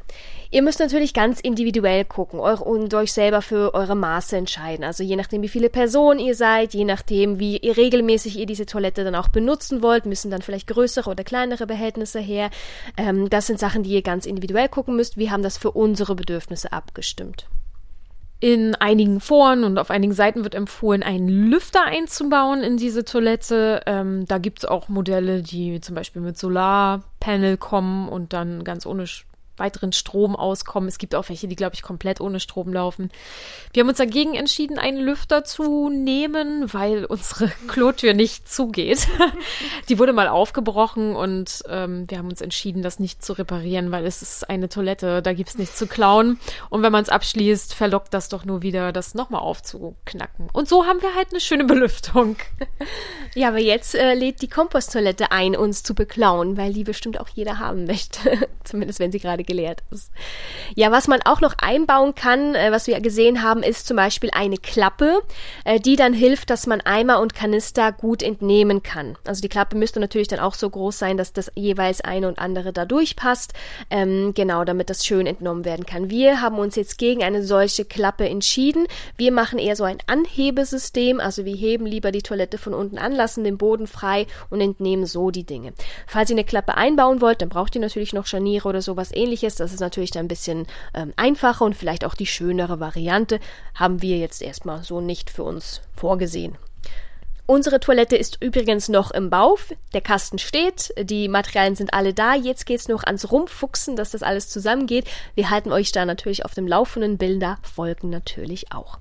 Ihr 0.50 0.64
müsst 0.64 0.80
natürlich 0.80 1.14
ganz 1.14 1.40
individuell 1.40 2.06
gucken 2.06 2.40
und 2.40 2.92
euch 2.96 3.14
selber 3.14 3.44
für 3.44 3.76
eure 3.76 3.94
Maße 3.94 4.36
entscheiden. 4.36 4.84
Also 4.84 5.04
je 5.04 5.16
nachdem, 5.16 5.44
wie 5.44 5.48
viele 5.48 5.70
Personen 5.70 6.20
ihr 6.20 6.34
seid, 6.34 6.74
je 6.74 6.86
nachdem, 6.86 7.38
wie 7.38 7.58
ihr 7.58 7.78
regelmäßig 7.78 8.40
ihr 8.40 8.48
diese 8.48 8.66
Toilette 8.66 9.04
dann 9.04 9.14
auch 9.14 9.28
benutzen 9.28 9.84
wollt, 9.84 10.08
müssen 10.08 10.32
dann 10.32 10.42
vielleicht 10.42 10.66
größere 10.66 11.08
oder 11.08 11.24
kleinere 11.24 11.68
Behältnisse 11.68 12.20
her. 12.20 12.50
Ähm, 12.98 13.30
das 13.30 13.46
sind 13.46 13.60
Sachen, 13.60 13.84
die 13.84 13.92
ihr 13.92 14.02
ganz 14.02 14.26
individuell 14.26 14.70
gucken 14.70 14.96
müsst. 14.96 15.18
Wir 15.18 15.30
haben 15.30 15.44
das 15.44 15.60
für 15.60 15.70
unsere 15.70 16.16
Bedürfnisse 16.16 16.74
abgestimmt. 16.74 17.46
In 18.44 18.76
einigen 18.76 19.22
Foren 19.22 19.64
und 19.64 19.78
auf 19.78 19.90
einigen 19.90 20.12
Seiten 20.12 20.44
wird 20.44 20.54
empfohlen, 20.54 21.02
einen 21.02 21.30
Lüfter 21.30 21.86
einzubauen 21.86 22.62
in 22.62 22.76
diese 22.76 23.06
Toilette. 23.06 23.80
Ähm, 23.86 24.26
da 24.28 24.38
gibt 24.38 24.60
es 24.60 24.66
auch 24.66 24.90
Modelle, 24.90 25.42
die 25.42 25.80
zum 25.80 25.96
Beispiel 25.96 26.22
mit 26.22 26.38
Solarpanel 26.38 27.56
kommen 27.56 28.10
und 28.10 28.34
dann 28.34 28.66
ganz 28.66 28.86
ohne 28.86 29.06
weiteren 29.58 29.92
Strom 29.92 30.36
auskommen. 30.36 30.90
Es 30.90 30.98
gibt 30.98 31.16
auch 31.16 31.30
welche, 31.30 31.48
die, 31.48 31.56
glaube 31.56 31.76
ich, 31.76 31.82
komplett 31.82 32.22
ohne 32.22 32.40
Strom 32.40 32.74
laufen. 32.74 33.10
Wir 33.72 33.82
haben 33.82 33.90
uns 33.90 34.00
dagegen 34.00 34.34
entschieden, 34.36 34.80
einen 34.80 34.98
Lüfter 34.98 35.44
zu 35.44 35.90
nehmen, 35.90 36.74
weil 36.74 37.06
unsere 37.06 37.50
Klotür 37.68 38.14
nicht 38.14 38.50
zugeht. 38.50 39.08
die 39.90 40.00
wurde 40.00 40.14
mal 40.14 40.28
aufgebrochen 40.28 41.16
und 41.16 41.64
ähm, 41.70 42.06
wir 42.08 42.18
haben 42.18 42.30
uns 42.30 42.42
entschieden, 42.42 42.82
das 42.82 43.00
nicht 43.00 43.24
zu 43.24 43.34
reparieren, 43.34 43.92
weil 43.92 44.06
es 44.06 44.22
ist 44.22 44.50
eine 44.50 44.70
Toilette, 44.70 45.22
da 45.22 45.34
gibt 45.34 45.50
es 45.50 45.58
nichts 45.58 45.78
zu 45.78 45.88
klauen. 45.88 46.40
Und 46.70 46.82
wenn 46.82 46.92
man 46.92 47.04
es 47.04 47.10
abschließt, 47.10 47.74
verlockt 47.74 48.14
das 48.14 48.30
doch 48.30 48.46
nur 48.46 48.62
wieder, 48.62 48.92
das 48.92 49.14
nochmal 49.14 49.42
aufzuknacken. 49.42 50.50
Und 50.52 50.68
so 50.68 50.86
haben 50.86 51.02
wir 51.02 51.14
halt 51.16 51.30
eine 51.32 51.40
schöne 51.40 51.66
Belüftung. 51.66 52.38
ja, 53.36 53.50
aber 53.50 53.60
jetzt 53.60 53.94
äh, 53.96 54.14
lädt 54.16 54.42
die 54.42 54.50
Komposttoilette 54.50 55.32
ein, 55.32 55.56
uns 55.56 55.84
zu 55.84 55.94
beklauen, 55.94 56.58
weil 56.58 56.74
die 56.74 56.84
bestimmt 56.84 57.20
auch 57.20 57.30
jeder 57.30 57.60
haben 57.60 57.86
möchte. 57.86 58.48
Zumindest 58.64 59.00
wenn 59.00 59.12
sie 59.12 59.20
gerade 59.44 59.54
geleert 59.54 59.84
ist. 59.92 60.12
Ja, 60.76 60.92
was 60.92 61.08
man 61.08 61.22
auch 61.24 61.42
noch 61.42 61.56
einbauen 61.60 62.16
kann, 62.16 62.56
äh, 62.56 62.72
was 62.72 62.88
wir 62.88 63.00
gesehen 63.00 63.44
haben, 63.44 63.64
ist 63.64 63.88
zum 63.88 63.98
Beispiel 63.98 64.30
eine 64.34 64.58
Klappe, 64.58 65.22
äh, 65.66 65.80
die 65.80 65.96
dann 65.96 66.14
hilft, 66.14 66.50
dass 66.50 66.68
man 66.68 66.82
Eimer 66.82 67.20
und 67.20 67.36
Kanister 67.36 67.92
gut 67.92 68.24
entnehmen 68.24 68.82
kann. 68.84 69.18
Also 69.28 69.42
die 69.42 69.50
Klappe 69.50 69.78
müsste 69.78 70.00
natürlich 70.00 70.28
dann 70.28 70.40
auch 70.40 70.54
so 70.54 70.70
groß 70.70 70.98
sein, 70.98 71.18
dass 71.18 71.34
das 71.34 71.52
jeweils 71.56 72.02
eine 72.02 72.28
und 72.28 72.40
andere 72.40 72.74
da 72.74 72.86
durchpasst. 72.86 73.54
Ähm, 73.90 74.34
genau, 74.34 74.64
damit 74.64 74.90
das 74.90 75.06
schön 75.06 75.28
entnommen 75.28 75.66
werden 75.66 75.86
kann. 75.86 76.10
Wir 76.10 76.42
haben 76.42 76.58
uns 76.58 76.76
jetzt 76.76 76.98
gegen 76.98 77.24
eine 77.24 77.44
solche 77.44 77.86
Klappe 77.86 78.28
entschieden. 78.28 78.88
Wir 79.18 79.32
machen 79.32 79.60
eher 79.60 79.76
so 79.76 79.84
ein 79.84 79.98
Anhebesystem, 80.08 81.20
also 81.20 81.46
wir 81.46 81.56
heben 81.56 81.86
lieber 81.86 82.12
die 82.12 82.22
Toilette 82.22 82.58
von 82.58 82.74
unten 82.74 82.98
an, 82.98 83.12
lassen 83.12 83.44
den 83.44 83.58
Boden 83.58 83.88
frei 83.88 84.26
und 84.50 84.62
entnehmen 84.62 85.06
so 85.06 85.30
die 85.30 85.46
Dinge. 85.46 85.74
Falls 86.08 86.30
ihr 86.30 86.36
eine 86.36 86.44
Klappe 86.44 86.76
einbauen 86.76 87.22
wollt, 87.22 87.42
dann 87.42 87.50
braucht 87.50 87.76
ihr 87.76 87.82
natürlich 87.82 88.14
noch 88.14 88.26
Scharniere 88.26 88.68
oder 88.68 88.82
sowas 88.82 89.12
ähnliches. 89.14 89.33
Das 89.42 89.74
ist 89.74 89.80
natürlich 89.80 90.12
dann 90.12 90.26
ein 90.26 90.30
bisschen 90.30 90.68
ähm, 90.94 91.14
einfacher 91.16 91.66
und 91.66 91.76
vielleicht 91.76 92.06
auch 92.06 92.16
die 92.16 92.26
schönere 92.26 92.80
Variante. 92.80 93.40
Haben 93.76 94.02
wir 94.02 94.18
jetzt 94.18 94.42
erstmal 94.42 94.84
so 94.84 95.02
nicht 95.02 95.30
für 95.30 95.44
uns 95.44 95.82
vorgesehen. 95.96 96.58
Unsere 97.46 97.82
Toilette 97.82 98.16
ist 98.16 98.42
übrigens 98.42 98.88
noch 98.88 99.12
im 99.12 99.30
Bau. 99.30 99.58
Der 99.94 100.00
Kasten 100.00 100.40
steht, 100.40 100.94
die 100.98 101.28
Materialien 101.28 101.76
sind 101.76 101.94
alle 101.94 102.14
da. 102.14 102.36
Jetzt 102.36 102.66
geht's 102.66 102.88
noch 102.88 103.04
ans 103.04 103.30
Rumfuchsen, 103.32 103.98
dass 103.98 104.12
das 104.12 104.24
alles 104.24 104.48
zusammengeht. 104.48 105.06
Wir 105.36 105.50
halten 105.50 105.74
euch 105.74 105.92
da 105.92 106.06
natürlich 106.06 106.46
auf 106.46 106.54
dem 106.54 106.68
Laufenden. 106.68 107.18
Bilder 107.18 107.58
folgen 107.62 108.10
natürlich 108.10 108.72
auch. 108.72 108.98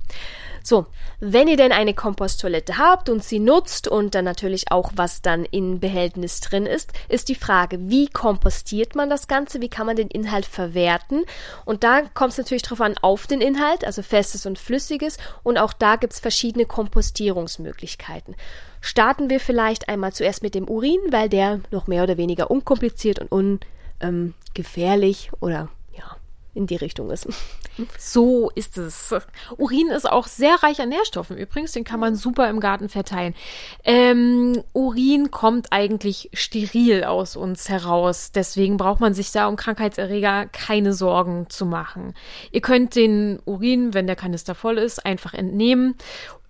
So, 0.62 0.86
wenn 1.20 1.48
ihr 1.48 1.56
denn 1.56 1.72
eine 1.72 1.94
Komposttoilette 1.94 2.78
habt 2.78 3.08
und 3.08 3.24
sie 3.24 3.38
nutzt 3.38 3.88
und 3.88 4.14
dann 4.14 4.24
natürlich 4.24 4.70
auch, 4.70 4.92
was 4.94 5.22
dann 5.22 5.44
in 5.44 5.80
Behältnis 5.80 6.40
drin 6.40 6.66
ist, 6.66 6.92
ist 7.08 7.28
die 7.28 7.34
Frage, 7.34 7.78
wie 7.88 8.08
kompostiert 8.08 8.94
man 8.94 9.10
das 9.10 9.28
Ganze? 9.28 9.60
Wie 9.60 9.68
kann 9.68 9.86
man 9.86 9.96
den 9.96 10.08
Inhalt 10.08 10.46
verwerten? 10.46 11.24
Und 11.64 11.84
da 11.84 12.02
kommt 12.14 12.32
es 12.32 12.38
natürlich 12.38 12.62
darauf 12.62 12.80
an, 12.80 12.94
auf 13.02 13.26
den 13.26 13.40
Inhalt, 13.40 13.84
also 13.84 14.02
festes 14.02 14.46
und 14.46 14.58
flüssiges. 14.58 15.18
Und 15.42 15.58
auch 15.58 15.72
da 15.72 15.96
gibt 15.96 16.12
es 16.12 16.20
verschiedene 16.20 16.66
Kompostierungsmöglichkeiten. 16.66 18.36
Starten 18.80 19.30
wir 19.30 19.40
vielleicht 19.40 19.88
einmal 19.88 20.12
zuerst 20.12 20.42
mit 20.42 20.54
dem 20.54 20.68
Urin, 20.68 21.00
weil 21.10 21.28
der 21.28 21.60
noch 21.70 21.86
mehr 21.86 22.02
oder 22.02 22.16
weniger 22.16 22.50
unkompliziert 22.50 23.20
und 23.20 23.64
ungefährlich 24.00 25.28
ähm, 25.32 25.38
oder 25.40 25.68
in 26.54 26.66
die 26.66 26.76
Richtung 26.76 27.10
ist. 27.10 27.28
So 27.98 28.50
ist 28.54 28.76
es. 28.76 29.14
Urin 29.56 29.88
ist 29.88 30.10
auch 30.10 30.26
sehr 30.26 30.62
reich 30.62 30.80
an 30.80 30.90
Nährstoffen 30.90 31.38
übrigens, 31.38 31.72
den 31.72 31.84
kann 31.84 32.00
man 32.00 32.16
super 32.16 32.50
im 32.50 32.60
Garten 32.60 32.88
verteilen. 32.88 33.34
Ähm, 33.84 34.62
Urin 34.72 35.30
kommt 35.30 35.68
eigentlich 35.70 36.28
steril 36.34 37.04
aus 37.04 37.36
uns 37.36 37.68
heraus, 37.68 38.32
deswegen 38.32 38.76
braucht 38.76 39.00
man 39.00 39.14
sich 39.14 39.32
da 39.32 39.46
um 39.46 39.56
Krankheitserreger 39.56 40.46
keine 40.46 40.92
Sorgen 40.92 41.46
zu 41.48 41.64
machen. 41.64 42.14
Ihr 42.50 42.60
könnt 42.60 42.94
den 42.94 43.40
Urin, 43.46 43.94
wenn 43.94 44.06
der 44.06 44.16
Kanister 44.16 44.54
voll 44.54 44.78
ist, 44.78 45.06
einfach 45.06 45.32
entnehmen, 45.32 45.94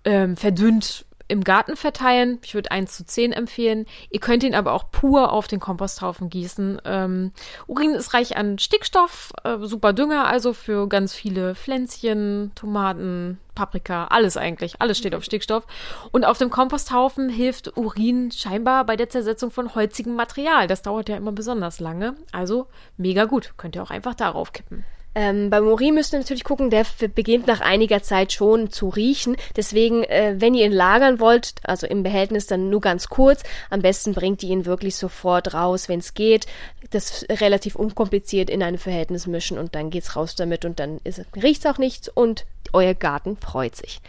ähm, 0.03 0.35
verdünnt 0.35 1.05
im 1.27 1.43
Garten 1.43 1.75
verteilen. 1.75 2.39
Ich 2.43 2.53
würde 2.53 2.71
1 2.71 2.95
zu 2.95 3.05
10 3.05 3.31
empfehlen. 3.31 3.85
Ihr 4.09 4.19
könnt 4.19 4.43
ihn 4.43 4.55
aber 4.55 4.73
auch 4.73 4.91
pur 4.91 5.31
auf 5.31 5.47
den 5.47 5.59
Komposthaufen 5.59 6.29
gießen. 6.29 6.81
Ähm, 6.85 7.31
Urin 7.67 7.95
ist 7.95 8.13
reich 8.13 8.37
an 8.37 8.59
Stickstoff, 8.59 9.31
äh, 9.43 9.57
super 9.61 9.93
Dünger, 9.93 10.27
also 10.27 10.53
für 10.53 10.87
ganz 10.87 11.13
viele 11.13 11.55
Pflänzchen, 11.55 12.51
Tomaten, 12.55 13.39
Paprika, 13.55 14.05
alles 14.05 14.37
eigentlich. 14.37 14.81
Alles 14.81 14.97
steht 14.97 15.15
auf 15.15 15.23
Stickstoff. 15.23 15.65
Und 16.11 16.25
auf 16.25 16.37
dem 16.37 16.49
Komposthaufen 16.49 17.29
hilft 17.29 17.77
Urin 17.77 18.31
scheinbar 18.31 18.85
bei 18.85 18.95
der 18.95 19.09
Zersetzung 19.09 19.51
von 19.51 19.75
holzigem 19.75 20.15
Material. 20.15 20.67
Das 20.67 20.81
dauert 20.81 21.09
ja 21.09 21.17
immer 21.17 21.31
besonders 21.31 21.79
lange. 21.79 22.15
Also 22.31 22.67
mega 22.97 23.25
gut. 23.25 23.53
Könnt 23.57 23.75
ihr 23.75 23.83
auch 23.83 23.91
einfach 23.91 24.15
darauf 24.15 24.53
kippen. 24.53 24.85
Ähm, 25.15 25.49
beim 25.49 25.67
Urin 25.67 25.93
müsst 25.93 26.13
ihr 26.13 26.19
natürlich 26.19 26.43
gucken, 26.43 26.69
der 26.69 26.85
beginnt 27.13 27.47
nach 27.47 27.61
einiger 27.61 28.01
Zeit 28.01 28.33
schon 28.33 28.71
zu 28.71 28.89
riechen. 28.89 29.35
Deswegen, 29.55 30.03
äh, 30.03 30.35
wenn 30.37 30.55
ihr 30.55 30.65
ihn 30.65 30.71
lagern 30.71 31.19
wollt, 31.19 31.55
also 31.63 31.85
im 31.87 32.03
Behältnis 32.03 32.47
dann 32.47 32.69
nur 32.69 32.81
ganz 32.81 33.09
kurz, 33.09 33.43
am 33.69 33.81
besten 33.81 34.13
bringt 34.13 34.41
ihr 34.43 34.49
ihn 34.49 34.65
wirklich 34.65 34.95
sofort 34.95 35.53
raus, 35.53 35.87
wenn 35.89 35.99
es 35.99 36.13
geht. 36.13 36.47
Das 36.89 37.25
relativ 37.29 37.75
unkompliziert 37.75 38.49
in 38.49 38.63
ein 38.63 38.77
Verhältnis 38.77 39.27
mischen 39.27 39.57
und 39.57 39.75
dann 39.75 39.89
geht's 39.89 40.15
raus 40.15 40.35
damit 40.35 40.65
und 40.65 40.79
dann 40.79 40.99
riecht 41.35 41.65
es 41.65 41.71
auch 41.71 41.77
nichts 41.77 42.09
und 42.09 42.45
euer 42.73 42.93
Garten 42.93 43.37
freut 43.37 43.75
sich. 43.75 44.01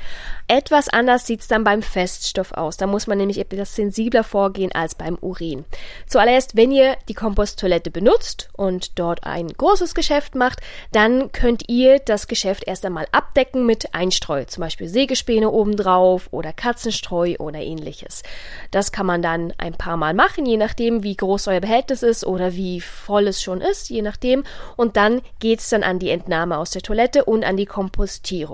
Etwas 0.46 0.90
anders 0.90 1.26
sieht's 1.26 1.48
dann 1.48 1.64
beim 1.64 1.80
Feststoff 1.80 2.52
aus. 2.52 2.76
Da 2.76 2.86
muss 2.86 3.06
man 3.06 3.16
nämlich 3.16 3.38
etwas 3.38 3.74
sensibler 3.74 4.24
vorgehen 4.24 4.72
als 4.72 4.94
beim 4.94 5.16
Urin. 5.20 5.64
Zuallererst, 6.06 6.54
wenn 6.54 6.70
ihr 6.70 6.96
die 7.08 7.14
Komposttoilette 7.14 7.90
benutzt 7.90 8.50
und 8.52 8.98
dort 8.98 9.24
ein 9.24 9.48
großes 9.48 9.94
Geschäft 9.94 10.34
macht, 10.34 10.60
dann 10.92 11.32
könnt 11.32 11.68
ihr 11.68 11.98
das 11.98 12.26
Geschäft 12.26 12.64
erst 12.66 12.84
einmal 12.84 13.06
abdecken 13.10 13.64
mit 13.64 13.94
Einstreu, 13.94 14.44
zum 14.44 14.60
Beispiel 14.62 14.88
Sägespäne 14.88 15.50
obendrauf 15.50 16.28
oder 16.30 16.52
Katzenstreu 16.52 17.36
oder 17.38 17.60
ähnliches. 17.60 18.22
Das 18.70 18.92
kann 18.92 19.06
man 19.06 19.22
dann 19.22 19.54
ein 19.56 19.74
paar 19.74 19.96
Mal 19.96 20.12
machen, 20.12 20.44
je 20.44 20.58
nachdem, 20.58 21.02
wie 21.02 21.16
groß 21.16 21.48
euer 21.48 21.60
Behältnis 21.60 22.02
ist 22.02 22.26
oder 22.26 22.54
wie 22.54 22.80
voll 22.80 23.28
es 23.28 23.42
schon 23.42 23.60
ist, 23.60 23.88
je 23.88 24.02
nachdem. 24.02 24.44
Und 24.76 24.96
dann 24.96 25.22
geht's 25.38 25.70
dann 25.70 25.82
an 25.82 25.98
die 25.98 26.10
Entnahme 26.10 26.58
aus 26.58 26.70
der 26.70 26.82
Toilette 26.82 27.24
und 27.24 27.44
an 27.44 27.56
die 27.56 27.66
Kompostierung. 27.66 28.53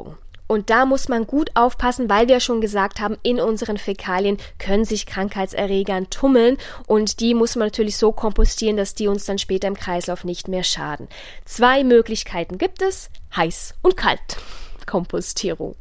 Und 0.50 0.69
da 0.69 0.85
muss 0.85 1.09
man 1.09 1.28
gut 1.28 1.50
aufpassen, 1.54 2.11
weil 2.11 2.26
wir 2.26 2.40
schon 2.40 2.61
gesagt 2.61 2.99
haben, 2.99 3.16
in 3.23 3.38
unseren 3.38 3.78
Fäkalien 3.78 4.37
können 4.59 4.85
sich 4.85 5.07
Krankheitserregern 5.07 6.11
tummeln 6.11 6.59
und 6.88 7.21
die 7.21 7.35
muss 7.35 7.54
man 7.54 7.69
natürlich 7.69 7.97
so 7.97 8.11
kompostieren, 8.11 8.76
dass 8.76 8.97
die 8.97 9.07
uns 9.07 9.26
dann 9.26 9.38
später 9.38 9.69
im 9.69 9.76
Kreislauf 9.76 10.25
nicht 10.25 10.49
mehr 10.49 10.64
schaden. 10.64 11.07
Zwei 11.45 11.85
Möglichkeiten 11.85 12.59
gibt 12.59 12.83
es, 12.83 13.11
heiß 13.37 13.75
und 13.83 13.97
kalt. 13.97 14.38
Kompostierung. 14.87 15.76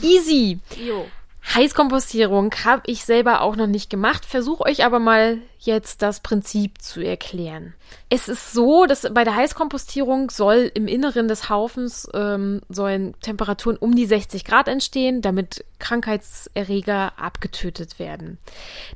Easy. 0.00 0.58
Jo. 0.82 1.04
Heißkompostierung 1.52 2.52
habe 2.64 2.82
ich 2.86 3.04
selber 3.04 3.42
auch 3.42 3.54
noch 3.54 3.66
nicht 3.66 3.90
gemacht, 3.90 4.24
versuche 4.24 4.64
euch 4.64 4.84
aber 4.84 4.98
mal 4.98 5.38
jetzt 5.58 6.00
das 6.00 6.20
Prinzip 6.20 6.80
zu 6.80 7.00
erklären. 7.00 7.74
Es 8.08 8.28
ist 8.28 8.52
so, 8.52 8.86
dass 8.86 9.06
bei 9.12 9.24
der 9.24 9.36
Heißkompostierung 9.36 10.30
soll 10.30 10.70
im 10.74 10.88
Inneren 10.88 11.28
des 11.28 11.50
Haufens 11.50 12.08
ähm, 12.14 12.60
sollen 12.68 13.14
Temperaturen 13.20 13.76
um 13.76 13.94
die 13.94 14.06
60 14.06 14.44
Grad 14.44 14.68
entstehen, 14.68 15.20
damit 15.20 15.64
Krankheitserreger 15.78 17.12
abgetötet 17.18 17.98
werden. 17.98 18.38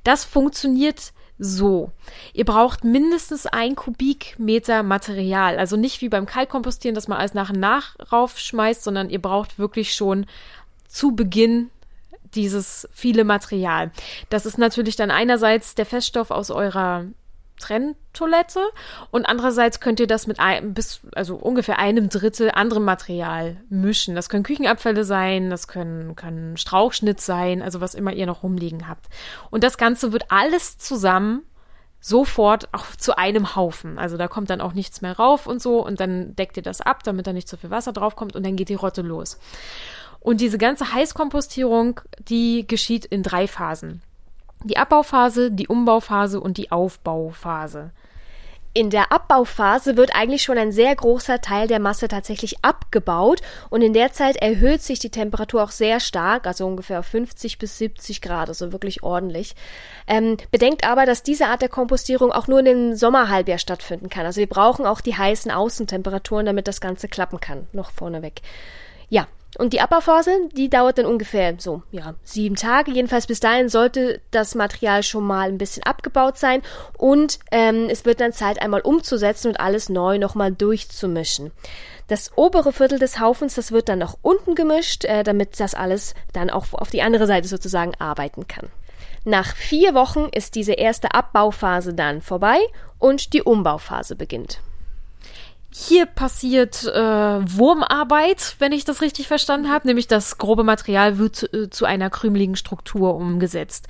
Das 0.03 0.25
funktioniert 0.25 1.13
so. 1.39 1.93
Ihr 2.33 2.45
braucht 2.45 2.83
mindestens 2.83 3.47
ein 3.47 3.77
Kubikmeter 3.77 4.83
Material. 4.83 5.59
Also 5.59 5.77
nicht 5.77 6.01
wie 6.01 6.09
beim 6.09 6.27
Kaltkompostieren, 6.27 6.95
dass 6.95 7.09
man 7.09 7.19
alles 7.19 7.35
nach 7.35 7.51
und 7.51 7.61
nach 7.61 7.95
raufschmeißt, 8.11 8.83
sondern 8.83 9.11
ihr 9.11 9.23
braucht 9.23 9.59
wirklich 9.59 9.95
schon 9.95 10.27
zu 10.89 11.15
Beginn 11.15 11.71
dieses 12.35 12.89
viele 12.93 13.25
Material. 13.25 13.91
Das 14.31 14.47
ist 14.47 14.59
natürlich 14.59 14.97
dann 14.97 15.11
einerseits 15.11 15.75
der 15.75 15.87
Feststoff 15.87 16.31
aus 16.31 16.51
eurer 16.51 17.07
Trenntoilette 17.59 18.61
und 19.11 19.27
andererseits 19.27 19.81
könnt 19.81 20.01
ihr 20.01 20.07
das 20.07 20.27
mit 20.27 20.41
einem 20.41 20.75
bis 20.75 21.01
also 21.15 21.37
ungefähr 21.37 21.79
einem 21.79 22.09
Drittel 22.09 22.51
anderem 22.51 22.85
Material 22.85 23.57
mischen. 23.69 24.15
Das 24.15 24.29
können 24.29 24.45
Küchenabfälle 24.45 25.05
sein, 25.05 25.51
das 25.51 25.69
können, 25.69 26.17
können 26.17 26.57
Strauchschnitt 26.57 27.21
sein, 27.21 27.63
also 27.63 27.81
was 27.81 27.95
immer 27.95 28.13
ihr 28.13 28.27
noch 28.27 28.43
rumliegen 28.43 28.89
habt. 28.89 29.07
Und 29.51 29.65
das 29.65 29.77
Ganze 29.77 30.13
wird 30.13 30.31
alles 30.31 30.79
zusammen 30.79 31.43
sofort 32.01 32.73
auch 32.73 32.87
zu 32.97 33.19
einem 33.19 33.57
Haufen. 33.57 33.99
Also 33.99 34.17
da 34.17 34.29
kommt 34.29 34.51
dann 34.51 34.61
auch 34.61 34.73
nichts 34.73 35.01
mehr 35.01 35.17
rauf 35.17 35.47
und 35.47 35.61
so 35.61 35.85
und 35.85 35.99
dann 35.99 36.37
deckt 36.37 36.57
ihr 36.57 36.63
das 36.63 36.81
ab, 36.81 37.03
damit 37.03 37.27
da 37.27 37.33
nicht 37.33 37.49
so 37.49 37.57
viel 37.57 37.71
Wasser 37.71 37.93
drauf 37.93 38.15
kommt 38.15 38.37
und 38.37 38.47
dann 38.47 38.57
geht 38.57 38.69
die 38.69 38.75
Rotte 38.75 39.03
los. 39.03 39.39
Und 40.21 40.41
diese 40.41 40.59
ganze 40.59 40.93
Heißkompostierung, 40.93 42.01
die 42.19 42.67
geschieht 42.67 43.05
in 43.05 43.23
drei 43.23 43.47
Phasen. 43.47 44.03
Die 44.65 44.77
Abbauphase, 44.77 45.53
die 45.53 45.69
Umbauphase 45.69 46.41
und 46.41 46.57
die 46.57 46.73
Aufbauphase. 46.73 47.93
In 48.75 48.91
der 48.91 49.11
Abbauphase 49.11 49.97
wird 49.97 50.15
eigentlich 50.15 50.43
schon 50.43 50.59
ein 50.59 50.73
sehr 50.73 50.95
großer 50.95 51.41
Teil 51.41 51.67
der 51.69 51.81
Masse 51.81 52.07
tatsächlich 52.07 52.63
abgebaut 52.63 53.41
und 53.71 53.83
in 53.83 53.93
der 53.93 54.13
Zeit 54.13 54.37
erhöht 54.37 54.83
sich 54.83 54.99
die 54.99 55.11
Temperatur 55.11 55.65
auch 55.65 55.71
sehr 55.71 56.01
stark, 56.01 56.47
also 56.47 56.67
ungefähr 56.67 57.01
auf 57.01 57.07
50 57.07 57.59
bis 57.59 57.79
70 57.79 58.21
Grad, 58.21 58.49
also 58.49 58.71
wirklich 58.71 59.03
ordentlich. 59.03 59.57
Ähm, 60.07 60.37
bedenkt 60.51 60.85
aber, 60.87 61.07
dass 61.07 61.23
diese 61.23 61.47
Art 61.47 61.63
der 61.63 61.71
Kompostierung 61.71 62.31
auch 62.31 62.47
nur 62.47 62.59
in 62.59 62.67
den 62.67 62.97
Sommerhalbjahr 62.97 63.59
stattfinden 63.59 64.11
kann. 64.11 64.27
Also 64.27 64.39
wir 64.39 64.49
brauchen 64.49 64.87
auch 64.87 65.01
die 65.01 65.17
heißen 65.17 65.51
Außentemperaturen, 65.51 66.47
damit 66.47 66.69
das 66.69 66.81
Ganze 66.81 67.09
klappen 67.09 67.41
kann, 67.41 67.67
noch 67.73 67.91
vorneweg. 67.91 68.43
Ja, 69.09 69.27
und 69.57 69.73
die 69.73 69.81
Abbauphase, 69.81 70.31
die 70.53 70.69
dauert 70.69 70.99
dann 70.99 71.07
ungefähr 71.07 71.55
so, 71.59 71.83
ja, 71.91 72.15
sieben 72.23 72.55
Tage. 72.55 72.91
Jedenfalls 72.91 73.27
bis 73.27 73.41
dahin 73.41 73.71
sollte 73.71 74.21
das 74.31 74.55
Material 74.55 75.03
schon 75.03 75.25
mal 75.25 75.49
ein 75.49 75.57
bisschen 75.59 75.85
abgebaut 75.85 76.37
sein 76.37 76.63
und 76.99 77.39
ähm, 77.51 77.89
es 77.91 78.05
wird 78.05 78.21
dann 78.21 78.33
Zeit, 78.33 78.61
einmal 78.61 78.83
umzusetzen 78.83 79.49
und 79.49 79.61
alles 79.61 79.89
neu 79.89 80.19
nochmal 80.19 80.53
durchzumischen. 80.53 81.51
Das 82.09 82.33
obere 82.37 82.73
Viertel 82.73 82.99
des 82.99 83.21
Haufens, 83.21 83.55
das 83.55 83.73
wird 83.73 83.89
dann 83.89 83.99
nach 83.99 84.17
unten 84.21 84.55
gemischt, 84.55 85.05
äh, 85.05 85.23
damit 85.23 85.59
das 85.59 85.75
alles 85.75 86.15
dann 86.33 86.51
auch 86.51 86.67
auf 86.73 86.91
die 86.91 87.03
andere 87.03 87.27
Seite 87.27 87.49
sozusagen 87.49 87.93
arbeiten 87.99 88.49
kann. 88.49 88.69
Nach 89.25 89.55
vier 89.55 89.95
Wochen 89.95 90.29
ist 90.33 90.55
diese 90.55 90.73
erste 90.73 91.15
Abbauphase 91.15 91.95
dann 91.95 92.21
vorbei 92.23 92.59
und 92.99 93.33
die 93.33 93.43
Umbauphase 93.43 94.15
beginnt. 94.15 94.61
Hier 95.71 96.07
passiert 96.07 96.85
äh, 96.85 96.99
Wurmarbeit, 97.59 98.57
wenn 98.59 98.73
ich 98.73 98.87
das 98.87 99.03
richtig 99.03 99.29
verstanden 99.29 99.71
habe, 99.71 99.87
nämlich 99.87 100.09
das 100.09 100.39
grobe 100.39 100.65
Material 100.65 101.19
wird 101.19 101.37
zu, 101.37 101.47
äh, 101.53 101.69
zu 101.69 101.85
einer 101.85 102.09
krümeligen 102.09 102.57
Struktur 102.57 103.15
umgesetzt. 103.15 103.87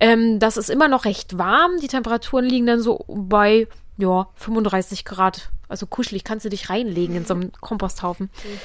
Ähm, 0.00 0.40
das 0.40 0.56
ist 0.56 0.70
immer 0.70 0.88
noch 0.88 1.04
recht 1.04 1.38
warm, 1.38 1.78
die 1.80 1.86
Temperaturen 1.86 2.44
liegen 2.44 2.66
dann 2.66 2.82
so 2.82 3.04
bei 3.08 3.68
ja, 3.96 4.28
35 4.34 5.04
Grad, 5.04 5.50
also 5.68 5.86
kuschelig, 5.86 6.24
kannst 6.24 6.44
du 6.44 6.48
dich 6.48 6.68
reinlegen 6.68 7.14
in 7.14 7.24
so 7.24 7.34
einen 7.34 7.52
Komposthaufen. 7.52 8.26
Mhm. 8.26 8.58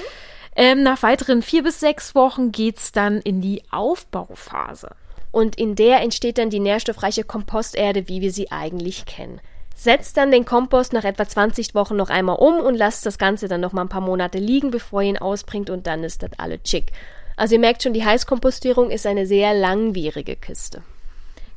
Ähm, 0.55 0.83
nach 0.83 1.03
weiteren 1.03 1.41
vier 1.41 1.63
bis 1.63 1.79
sechs 1.79 2.15
Wochen 2.15 2.51
geht's 2.51 2.91
dann 2.91 3.19
in 3.19 3.41
die 3.41 3.61
Aufbauphase. 3.71 4.95
Und 5.31 5.57
in 5.57 5.75
der 5.75 6.01
entsteht 6.01 6.37
dann 6.37 6.49
die 6.49 6.61
nährstoffreiche 6.61 7.25
Komposterde, 7.25 8.07
wie 8.07 8.21
wir 8.21 8.31
sie 8.31 8.51
eigentlich 8.51 9.05
kennen. 9.05 9.41
Setzt 9.75 10.17
dann 10.17 10.31
den 10.31 10.45
Kompost 10.45 10.93
nach 10.93 11.03
etwa 11.03 11.27
20 11.27 11.75
Wochen 11.75 11.97
noch 11.97 12.09
einmal 12.09 12.37
um 12.37 12.59
und 12.59 12.75
lasst 12.75 13.05
das 13.05 13.17
Ganze 13.17 13.47
dann 13.47 13.61
noch 13.61 13.73
mal 13.73 13.81
ein 13.81 13.89
paar 13.89 14.01
Monate 14.01 14.39
liegen, 14.39 14.71
bevor 14.71 15.01
ihr 15.01 15.09
ihn 15.09 15.17
ausbringt 15.17 15.69
und 15.69 15.85
dann 15.85 16.03
ist 16.03 16.23
das 16.23 16.31
alles 16.37 16.61
schick. 16.65 16.91
Also 17.35 17.55
ihr 17.55 17.59
merkt 17.59 17.83
schon, 17.83 17.93
die 17.93 18.05
Heißkompostierung 18.05 18.89
ist 18.89 19.05
eine 19.05 19.27
sehr 19.27 19.53
langwierige 19.53 20.37
Kiste. 20.37 20.81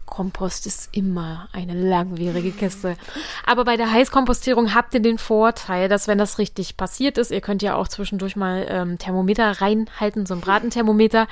Kompost 0.09 0.67
ist 0.67 0.89
immer 0.93 1.49
eine 1.53 1.75
langwierige 1.75 2.51
Kiste. 2.51 2.97
Aber 3.47 3.65
bei 3.65 3.77
der 3.77 3.93
Heißkompostierung 3.93 4.75
habt 4.75 4.95
ihr 4.95 5.01
den 5.01 5.19
Vorteil, 5.19 5.89
dass 5.89 6.09
wenn 6.09 6.19
das 6.19 6.39
richtig 6.39 6.77
passiert 6.77 7.19
ist, 7.19 7.31
ihr 7.31 7.41
könnt 7.41 7.63
ja 7.63 7.77
auch 7.77 7.89
zwischendurch 7.89 8.35
mal 8.35 8.67
ähm, 8.69 8.99
Thermometer 8.99 9.61
reinhalten, 9.61 10.27
so 10.27 10.35
ein 10.35 10.41
Bratenthermometer, 10.41 11.29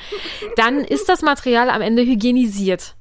dann 0.57 0.85
ist 0.85 1.09
das 1.09 1.23
Material 1.23 1.71
am 1.71 1.83
Ende 1.83 2.03
hygienisiert. 2.03 2.95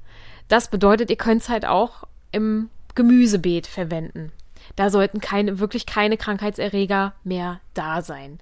Das 0.48 0.68
bedeutet, 0.68 1.10
ihr 1.10 1.16
könnt 1.16 1.42
es 1.42 1.48
halt 1.48 1.66
auch 1.66 2.04
im 2.32 2.70
Gemüsebeet 2.96 3.68
verwenden. 3.68 4.32
Da 4.74 4.90
sollten 4.90 5.20
keine, 5.20 5.60
wirklich 5.60 5.86
keine 5.86 6.16
Krankheitserreger 6.16 7.14
mehr 7.22 7.60
da 7.74 8.02
sein. 8.02 8.40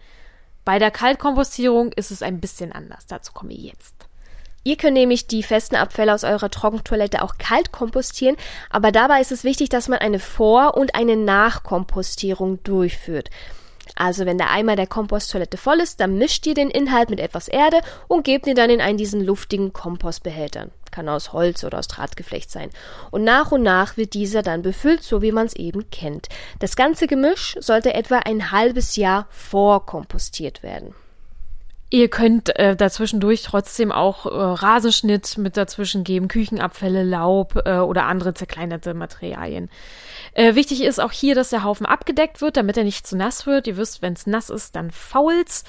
Bei 0.64 0.78
der 0.78 0.90
Kaltkompostierung 0.90 1.92
ist 1.92 2.10
es 2.10 2.22
ein 2.22 2.40
bisschen 2.40 2.72
anders. 2.72 3.06
Dazu 3.06 3.32
komme 3.32 3.52
ich 3.52 3.64
jetzt. 3.64 3.94
Ihr 4.66 4.76
könnt 4.76 4.94
nämlich 4.94 5.26
die 5.26 5.42
festen 5.42 5.76
Abfälle 5.76 6.14
aus 6.14 6.24
eurer 6.24 6.48
Trockentoilette 6.48 7.22
auch 7.22 7.36
kalt 7.36 7.70
kompostieren, 7.70 8.36
aber 8.70 8.92
dabei 8.92 9.20
ist 9.20 9.30
es 9.30 9.44
wichtig, 9.44 9.68
dass 9.68 9.88
man 9.88 9.98
eine 9.98 10.18
Vor- 10.18 10.78
und 10.78 10.94
eine 10.94 11.16
Nachkompostierung 11.16 12.62
durchführt. 12.62 13.28
Also 13.94 14.24
wenn 14.24 14.38
der 14.38 14.50
Eimer 14.50 14.74
der 14.74 14.86
Komposttoilette 14.86 15.58
voll 15.58 15.80
ist, 15.80 16.00
dann 16.00 16.16
mischt 16.16 16.46
ihr 16.46 16.54
den 16.54 16.70
Inhalt 16.70 17.10
mit 17.10 17.20
etwas 17.20 17.48
Erde 17.48 17.80
und 18.08 18.24
gebt 18.24 18.46
ihn 18.46 18.56
dann 18.56 18.70
in 18.70 18.80
einen 18.80 18.96
diesen 18.96 19.22
luftigen 19.22 19.74
Kompostbehältern. 19.74 20.70
Kann 20.94 21.08
aus 21.08 21.32
Holz 21.32 21.64
oder 21.64 21.80
aus 21.80 21.88
Drahtgeflecht 21.88 22.52
sein. 22.52 22.70
Und 23.10 23.24
nach 23.24 23.50
und 23.50 23.64
nach 23.64 23.96
wird 23.96 24.14
dieser 24.14 24.42
dann 24.42 24.62
befüllt, 24.62 25.02
so 25.02 25.22
wie 25.22 25.32
man 25.32 25.46
es 25.46 25.56
eben 25.56 25.90
kennt. 25.90 26.28
Das 26.60 26.76
ganze 26.76 27.08
Gemisch 27.08 27.56
sollte 27.58 27.94
etwa 27.94 28.18
ein 28.18 28.52
halbes 28.52 28.94
Jahr 28.94 29.26
vorkompostiert 29.30 30.62
werden. 30.62 30.94
Ihr 31.90 32.08
könnt 32.08 32.56
äh, 32.56 32.74
dazwischendurch 32.74 33.42
trotzdem 33.42 33.92
auch 33.92 34.26
äh, 34.26 34.30
Rasenschnitt 34.30 35.38
mit 35.38 35.56
dazwischen 35.56 36.02
geben, 36.02 36.28
Küchenabfälle, 36.28 37.04
Laub 37.04 37.62
äh, 37.66 37.78
oder 37.78 38.06
andere 38.06 38.34
zerkleinerte 38.34 38.94
Materialien. 38.94 39.70
Äh, 40.32 40.56
wichtig 40.56 40.82
ist 40.82 41.00
auch 41.00 41.12
hier, 41.12 41.34
dass 41.34 41.50
der 41.50 41.62
Haufen 41.62 41.86
abgedeckt 41.86 42.40
wird, 42.40 42.56
damit 42.56 42.76
er 42.76 42.84
nicht 42.84 43.06
zu 43.06 43.16
nass 43.16 43.46
wird. 43.46 43.66
Ihr 43.66 43.76
wisst, 43.76 44.02
wenn 44.02 44.14
es 44.14 44.26
nass 44.26 44.50
ist, 44.50 44.74
dann 44.74 44.90
fault's. 44.90 45.64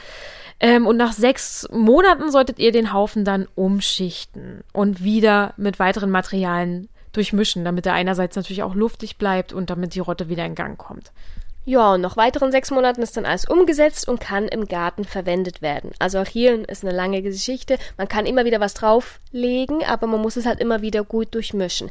Ähm, 0.60 0.88
und 0.88 0.98
nach 0.98 1.12
sechs 1.12 1.67
Monaten 1.72 2.31
solltet 2.31 2.60
ihr 2.60 2.72
den 2.72 2.93
Haufen 2.93 3.25
dann 3.25 3.48
umschichten 3.55 4.63
und 4.74 5.03
wieder 5.03 5.53
mit 5.57 5.79
weiteren 5.79 6.10
Materialien 6.10 6.89
durchmischen, 7.12 7.63
damit 7.63 7.86
er 7.86 7.93
einerseits 7.93 8.36
natürlich 8.36 8.63
auch 8.63 8.75
luftig 8.75 9.17
bleibt 9.17 9.53
und 9.53 9.69
damit 9.69 9.95
die 9.95 10.00
Rotte 10.00 10.29
wieder 10.29 10.45
in 10.45 10.55
Gang 10.55 10.77
kommt. 10.77 11.12
Ja, 11.67 11.95
und 11.95 12.01
nach 12.01 12.15
weiteren 12.15 12.51
sechs 12.51 12.69
Monaten 12.69 13.01
ist 13.01 13.17
dann 13.17 13.25
alles 13.25 13.45
umgesetzt 13.45 14.07
und 14.07 14.19
kann 14.19 14.48
im 14.48 14.67
Garten 14.67 15.03
verwendet 15.03 15.63
werden. 15.63 15.91
Also 15.98 16.19
auch 16.19 16.27
hier 16.27 16.67
ist 16.69 16.86
eine 16.86 16.95
lange 16.95 17.24
Geschichte. 17.24 17.79
Man 17.98 18.07
kann 18.07 18.27
immer 18.27 18.45
wieder 18.45 18.60
was 18.60 18.75
drauflegen, 18.75 19.84
aber 19.84 20.05
man 20.05 20.22
muss 20.22 20.38
es 20.38 20.45
halt 20.45 20.60
immer 20.60 20.84
wieder 20.84 21.03
gut 21.03 21.34
durchmischen. 21.34 21.89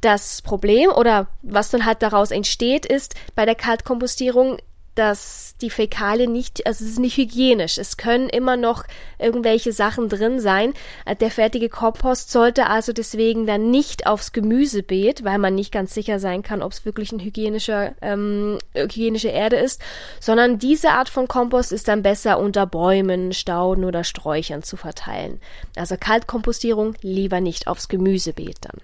Das 0.00 0.42
Problem 0.42 0.90
oder 0.90 1.26
was 1.42 1.70
dann 1.70 1.84
halt 1.84 2.02
daraus 2.02 2.30
entsteht, 2.30 2.86
ist 2.86 3.16
bei 3.34 3.44
der 3.44 3.56
Kaltkompostierung 3.56 4.58
dass 4.98 5.54
die 5.60 5.70
Fäkalien 5.70 6.32
nicht, 6.32 6.66
also 6.66 6.84
es 6.84 6.90
ist 6.92 6.98
nicht 6.98 7.16
hygienisch. 7.16 7.78
Es 7.78 7.96
können 7.96 8.28
immer 8.28 8.56
noch 8.56 8.84
irgendwelche 9.18 9.72
Sachen 9.72 10.08
drin 10.08 10.40
sein. 10.40 10.74
Der 11.20 11.30
fertige 11.30 11.68
Kompost 11.68 12.30
sollte 12.30 12.66
also 12.66 12.92
deswegen 12.92 13.46
dann 13.46 13.70
nicht 13.70 14.06
aufs 14.06 14.32
Gemüsebeet, 14.32 15.24
weil 15.24 15.38
man 15.38 15.54
nicht 15.54 15.72
ganz 15.72 15.94
sicher 15.94 16.18
sein 16.18 16.42
kann, 16.42 16.62
ob 16.62 16.72
es 16.72 16.84
wirklich 16.84 17.12
ein 17.12 17.20
hygienischer, 17.20 17.92
ähm, 18.02 18.58
hygienische 18.74 19.28
Erde 19.28 19.56
ist, 19.56 19.80
sondern 20.20 20.58
diese 20.58 20.90
Art 20.90 21.08
von 21.08 21.28
Kompost 21.28 21.72
ist 21.72 21.88
dann 21.88 22.02
besser 22.02 22.38
unter 22.38 22.66
Bäumen, 22.66 23.32
Stauden 23.32 23.84
oder 23.84 24.04
Sträuchern 24.04 24.62
zu 24.62 24.76
verteilen. 24.76 25.40
Also 25.76 25.96
Kaltkompostierung 25.98 26.94
lieber 27.02 27.40
nicht 27.40 27.68
aufs 27.68 27.88
Gemüsebeet 27.88 28.58
dann. 28.62 28.80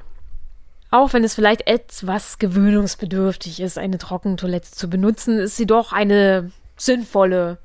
Auch 0.95 1.13
wenn 1.13 1.25
es 1.25 1.35
vielleicht 1.35 1.67
etwas 1.67 2.39
gewöhnungsbedürftig 2.39 3.59
ist, 3.59 3.79
eine 3.79 3.99
Trockentoilette 3.99 4.71
zu 4.71 4.89
benutzen, 4.89 5.41
ist 5.41 5.57
sie 5.57 5.67
doch 5.67 5.93
eine 5.93 6.53
sinnvolle 6.77 7.59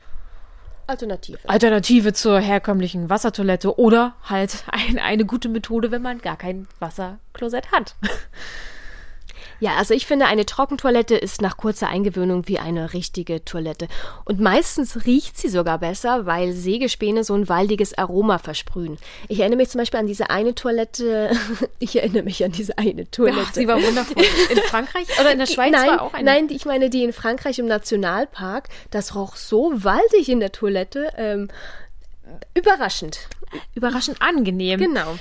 Alternative. 0.87 1.37
Alternative 1.45 2.13
zur 2.13 2.39
herkömmlichen 2.39 3.07
Wassertoilette 3.11 3.77
oder 3.77 4.15
halt 4.23 4.63
ein, 4.71 4.97
eine 4.97 5.25
gute 5.25 5.47
Methode, 5.47 5.91
wenn 5.91 6.01
man 6.01 6.17
gar 6.17 6.37
kein 6.37 6.67
Wasserklosett 6.79 7.71
hat. 7.71 7.93
Ja, 9.59 9.75
also 9.75 9.93
ich 9.93 10.05
finde, 10.05 10.25
eine 10.25 10.45
Trockentoilette 10.45 11.15
ist 11.15 11.41
nach 11.41 11.57
kurzer 11.57 11.87
Eingewöhnung 11.87 12.47
wie 12.47 12.59
eine 12.59 12.93
richtige 12.93 13.43
Toilette. 13.43 13.87
Und 14.25 14.39
meistens 14.39 15.05
riecht 15.05 15.37
sie 15.37 15.49
sogar 15.49 15.79
besser, 15.79 16.25
weil 16.25 16.53
Sägespäne 16.53 17.23
so 17.23 17.33
ein 17.35 17.49
waldiges 17.49 17.97
Aroma 17.97 18.37
versprühen. 18.37 18.97
Ich 19.27 19.39
erinnere 19.39 19.57
mich 19.57 19.69
zum 19.69 19.79
Beispiel 19.79 19.99
an 19.99 20.07
diese 20.07 20.29
eine 20.29 20.55
Toilette. 20.55 21.31
ich 21.79 21.97
erinnere 21.97 22.23
mich 22.23 22.43
an 22.43 22.51
diese 22.51 22.77
eine 22.77 23.09
Toilette. 23.11 23.41
Ach, 23.43 23.53
sie 23.53 23.67
war 23.67 23.81
wundervoll. 23.81 24.23
In 24.49 24.57
Frankreich 24.59 25.07
oder 25.19 25.31
in 25.31 25.39
der 25.39 25.45
Schweiz 25.45 25.71
nein, 25.71 25.89
war 25.89 26.01
auch 26.01 26.13
eine. 26.13 26.23
Nein, 26.23 26.47
ich 26.49 26.65
meine 26.65 26.89
die 26.89 27.03
in 27.03 27.13
Frankreich 27.13 27.59
im 27.59 27.67
Nationalpark. 27.67 28.69
Das 28.91 29.15
roch 29.15 29.35
so 29.35 29.71
waldig 29.75 30.29
in 30.29 30.39
der 30.39 30.51
Toilette. 30.51 31.11
Ähm, 31.17 31.49
überraschend. 32.53 33.27
Überraschend 33.75 34.21
angenehm. 34.21 34.79
Genau. 34.79 35.17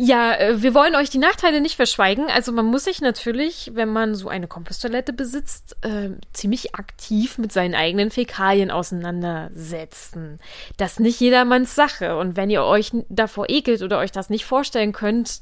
Ja, 0.00 0.34
äh, 0.34 0.62
wir 0.62 0.74
wollen 0.74 0.94
euch 0.94 1.10
die 1.10 1.18
Nachteile 1.18 1.60
nicht 1.60 1.74
verschweigen. 1.74 2.26
Also 2.30 2.52
man 2.52 2.66
muss 2.66 2.84
sich 2.84 3.00
natürlich, 3.00 3.72
wenn 3.74 3.88
man 3.88 4.14
so 4.14 4.28
eine 4.28 4.46
Komposttoilette 4.46 5.12
besitzt, 5.12 5.76
äh, 5.82 6.10
ziemlich 6.32 6.76
aktiv 6.76 7.36
mit 7.36 7.52
seinen 7.52 7.74
eigenen 7.74 8.12
Fäkalien 8.12 8.70
auseinandersetzen. 8.70 10.38
Das 10.76 10.92
ist 10.92 11.00
nicht 11.00 11.18
jedermanns 11.18 11.74
Sache. 11.74 12.16
Und 12.16 12.36
wenn 12.36 12.48
ihr 12.48 12.62
euch 12.62 12.92
davor 13.08 13.50
ekelt 13.50 13.82
oder 13.82 13.98
euch 13.98 14.12
das 14.12 14.30
nicht 14.30 14.44
vorstellen 14.44 14.92
könnt, 14.92 15.40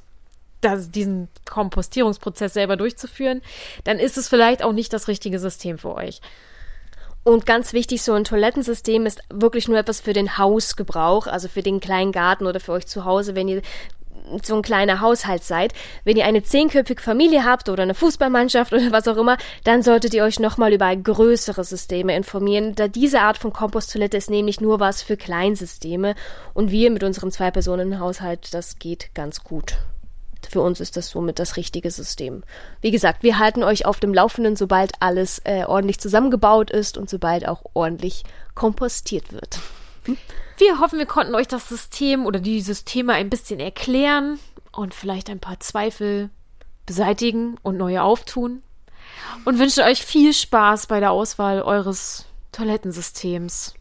das, 0.63 0.91
diesen 0.91 1.29
Kompostierungsprozess 1.45 2.55
selber 2.55 2.79
durchzuführen, 2.79 3.43
dann 3.85 3.99
ist 3.99 4.17
es 4.17 4.27
vielleicht 4.27 4.63
auch 4.63 4.73
nicht 4.73 4.91
das 4.95 5.07
richtige 5.07 5.39
System 5.39 5.77
für 5.77 5.95
euch. 5.95 6.23
Und 7.25 7.45
ganz 7.45 7.73
wichtig, 7.73 8.03
so 8.03 8.13
ein 8.13 8.23
Toilettensystem 8.23 9.05
ist 9.05 9.21
wirklich 9.29 9.67
nur 9.67 9.77
etwas 9.77 10.01
für 10.01 10.13
den 10.13 10.39
Hausgebrauch, 10.39 11.27
also 11.27 11.49
für 11.49 11.63
den 11.63 11.81
kleinen 11.81 12.13
Garten 12.13 12.47
oder 12.47 12.61
für 12.61 12.71
euch 12.71 12.87
zu 12.87 13.05
Hause, 13.05 13.35
wenn 13.35 13.49
ihr 13.49 13.63
so 14.43 14.57
ein 14.57 14.63
kleiner 14.63 15.01
Haushalt 15.01 15.45
seid. 15.45 15.73
Wenn 16.05 16.17
ihr 16.17 16.25
eine 16.25 16.43
zehnköpfige 16.43 17.03
Familie 17.03 17.45
habt 17.45 17.69
oder 17.69 17.83
eine 17.83 17.95
Fußballmannschaft 17.95 18.73
oder 18.73 18.93
was 18.93 19.09
auch 19.09 19.17
immer, 19.17 19.37
dann 19.65 19.83
solltet 19.83 20.15
ihr 20.15 20.25
euch 20.25 20.41
nochmal 20.41 20.73
über 20.73 20.95
größere 20.95 21.65
Systeme 21.65 22.15
informieren, 22.17 22.75
da 22.75 22.89
diese 22.89 23.21
Art 23.21 23.39
von 23.39 23.53
Komposttoilette 23.53 24.17
ist 24.17 24.31
nämlich 24.31 24.61
nur 24.61 24.81
was 24.81 25.03
für 25.03 25.17
Kleinsysteme 25.17 26.15
und 26.55 26.71
wir 26.71 26.91
mit 26.91 27.05
unserem 27.05 27.31
Zwei-Personen-Haushalt, 27.31 28.53
das 28.53 28.79
geht 28.79 29.15
ganz 29.15 29.43
gut. 29.45 29.77
für 30.49 30.61
uns 30.61 30.81
ist 30.81 30.97
das 30.97 31.11
somit 31.11 31.41
das 31.41 31.57
richtige 31.57 31.91
System. 31.91 32.45
Wie 32.81 32.93
gesagt, 32.93 33.25
wir 33.25 33.41
halten 33.41 33.65
euch 33.65 33.85
auf 33.85 33.99
dem 33.99 34.15
Laufenden, 34.15 34.55
sobald 34.55 34.93
alles 35.01 35.41
äh, 35.45 35.65
ordentlich 35.65 35.99
zusammengebaut 35.99 36.71
ist 36.71 36.97
und 36.97 37.11
sobald 37.11 37.49
auch 37.49 37.65
ordentlich 37.75 38.23
kompostiert 38.55 39.33
wird. 39.33 39.59
Wir 40.59 40.81
hoffen, 40.81 40.99
wir 40.99 41.07
konnten 41.07 41.35
euch 41.35 41.49
das 41.49 41.69
System 41.69 42.25
oder 42.25 42.41
die 42.41 42.63
Systeme 42.63 43.13
ein 43.13 43.29
bisschen 43.29 43.61
erklären 43.61 44.39
und 44.73 44.95
vielleicht 44.95 45.29
ein 45.29 45.41
paar 45.41 45.61
Zweifel 45.61 46.31
beseitigen 46.87 47.59
und 47.63 47.77
neue 47.77 48.03
auftun. 48.03 48.63
Und 49.45 49.59
wünschen 49.59 49.85
euch 49.85 50.03
viel 50.03 50.33
Spaß 50.33 50.87
bei 50.87 51.01
der 51.01 51.11
Auswahl 51.11 51.61
eures 51.63 52.27
Toilettensystems. 52.53 53.75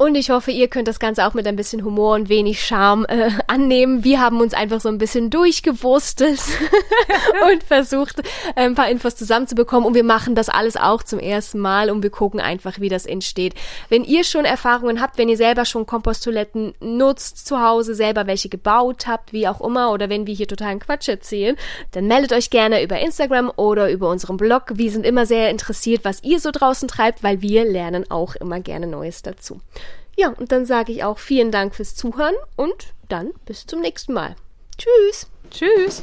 Und 0.00 0.14
ich 0.14 0.30
hoffe, 0.30 0.52
ihr 0.52 0.68
könnt 0.68 0.86
das 0.86 1.00
Ganze 1.00 1.26
auch 1.26 1.34
mit 1.34 1.44
ein 1.48 1.56
bisschen 1.56 1.84
Humor 1.84 2.14
und 2.14 2.28
wenig 2.28 2.64
Charme 2.64 3.04
äh, 3.06 3.30
annehmen. 3.48 4.04
Wir 4.04 4.20
haben 4.20 4.40
uns 4.40 4.54
einfach 4.54 4.80
so 4.80 4.88
ein 4.88 4.98
bisschen 4.98 5.28
durchgewurstelt 5.28 6.40
und 7.52 7.64
versucht, 7.64 8.20
äh, 8.20 8.22
ein 8.54 8.76
paar 8.76 8.88
Infos 8.88 9.16
zusammenzubekommen. 9.16 9.88
Und 9.88 9.94
wir 9.94 10.04
machen 10.04 10.36
das 10.36 10.48
alles 10.50 10.76
auch 10.76 11.02
zum 11.02 11.18
ersten 11.18 11.58
Mal 11.58 11.90
und 11.90 12.04
wir 12.04 12.10
gucken 12.10 12.38
einfach, 12.38 12.78
wie 12.78 12.88
das 12.88 13.06
entsteht. 13.06 13.54
Wenn 13.88 14.04
ihr 14.04 14.22
schon 14.22 14.44
Erfahrungen 14.44 15.00
habt, 15.00 15.18
wenn 15.18 15.28
ihr 15.28 15.36
selber 15.36 15.64
schon 15.64 15.84
Komposttoiletten 15.84 16.74
nutzt 16.78 17.44
zu 17.48 17.60
Hause, 17.60 17.96
selber 17.96 18.28
welche 18.28 18.48
gebaut 18.48 19.08
habt, 19.08 19.32
wie 19.32 19.48
auch 19.48 19.60
immer, 19.60 19.90
oder 19.90 20.08
wenn 20.08 20.28
wir 20.28 20.34
hier 20.34 20.46
totalen 20.46 20.78
Quatsch 20.78 21.08
erzählen, 21.08 21.56
dann 21.90 22.06
meldet 22.06 22.32
euch 22.32 22.50
gerne 22.50 22.84
über 22.84 23.00
Instagram 23.00 23.50
oder 23.56 23.90
über 23.90 24.08
unseren 24.10 24.36
Blog. 24.36 24.66
Wir 24.74 24.92
sind 24.92 25.04
immer 25.04 25.26
sehr 25.26 25.50
interessiert, 25.50 26.04
was 26.04 26.22
ihr 26.22 26.38
so 26.38 26.52
draußen 26.52 26.86
treibt, 26.86 27.24
weil 27.24 27.42
wir 27.42 27.64
lernen 27.64 28.08
auch 28.12 28.36
immer 28.36 28.60
gerne 28.60 28.86
Neues 28.86 29.22
dazu. 29.22 29.60
Ja, 30.18 30.30
und 30.30 30.50
dann 30.50 30.66
sage 30.66 30.90
ich 30.90 31.04
auch 31.04 31.20
vielen 31.20 31.52
Dank 31.52 31.76
fürs 31.76 31.94
Zuhören 31.94 32.34
und 32.56 32.92
dann 33.08 33.30
bis 33.46 33.66
zum 33.66 33.80
nächsten 33.80 34.12
Mal. 34.12 34.34
Tschüss. 34.76 35.28
Tschüss. 35.48 36.02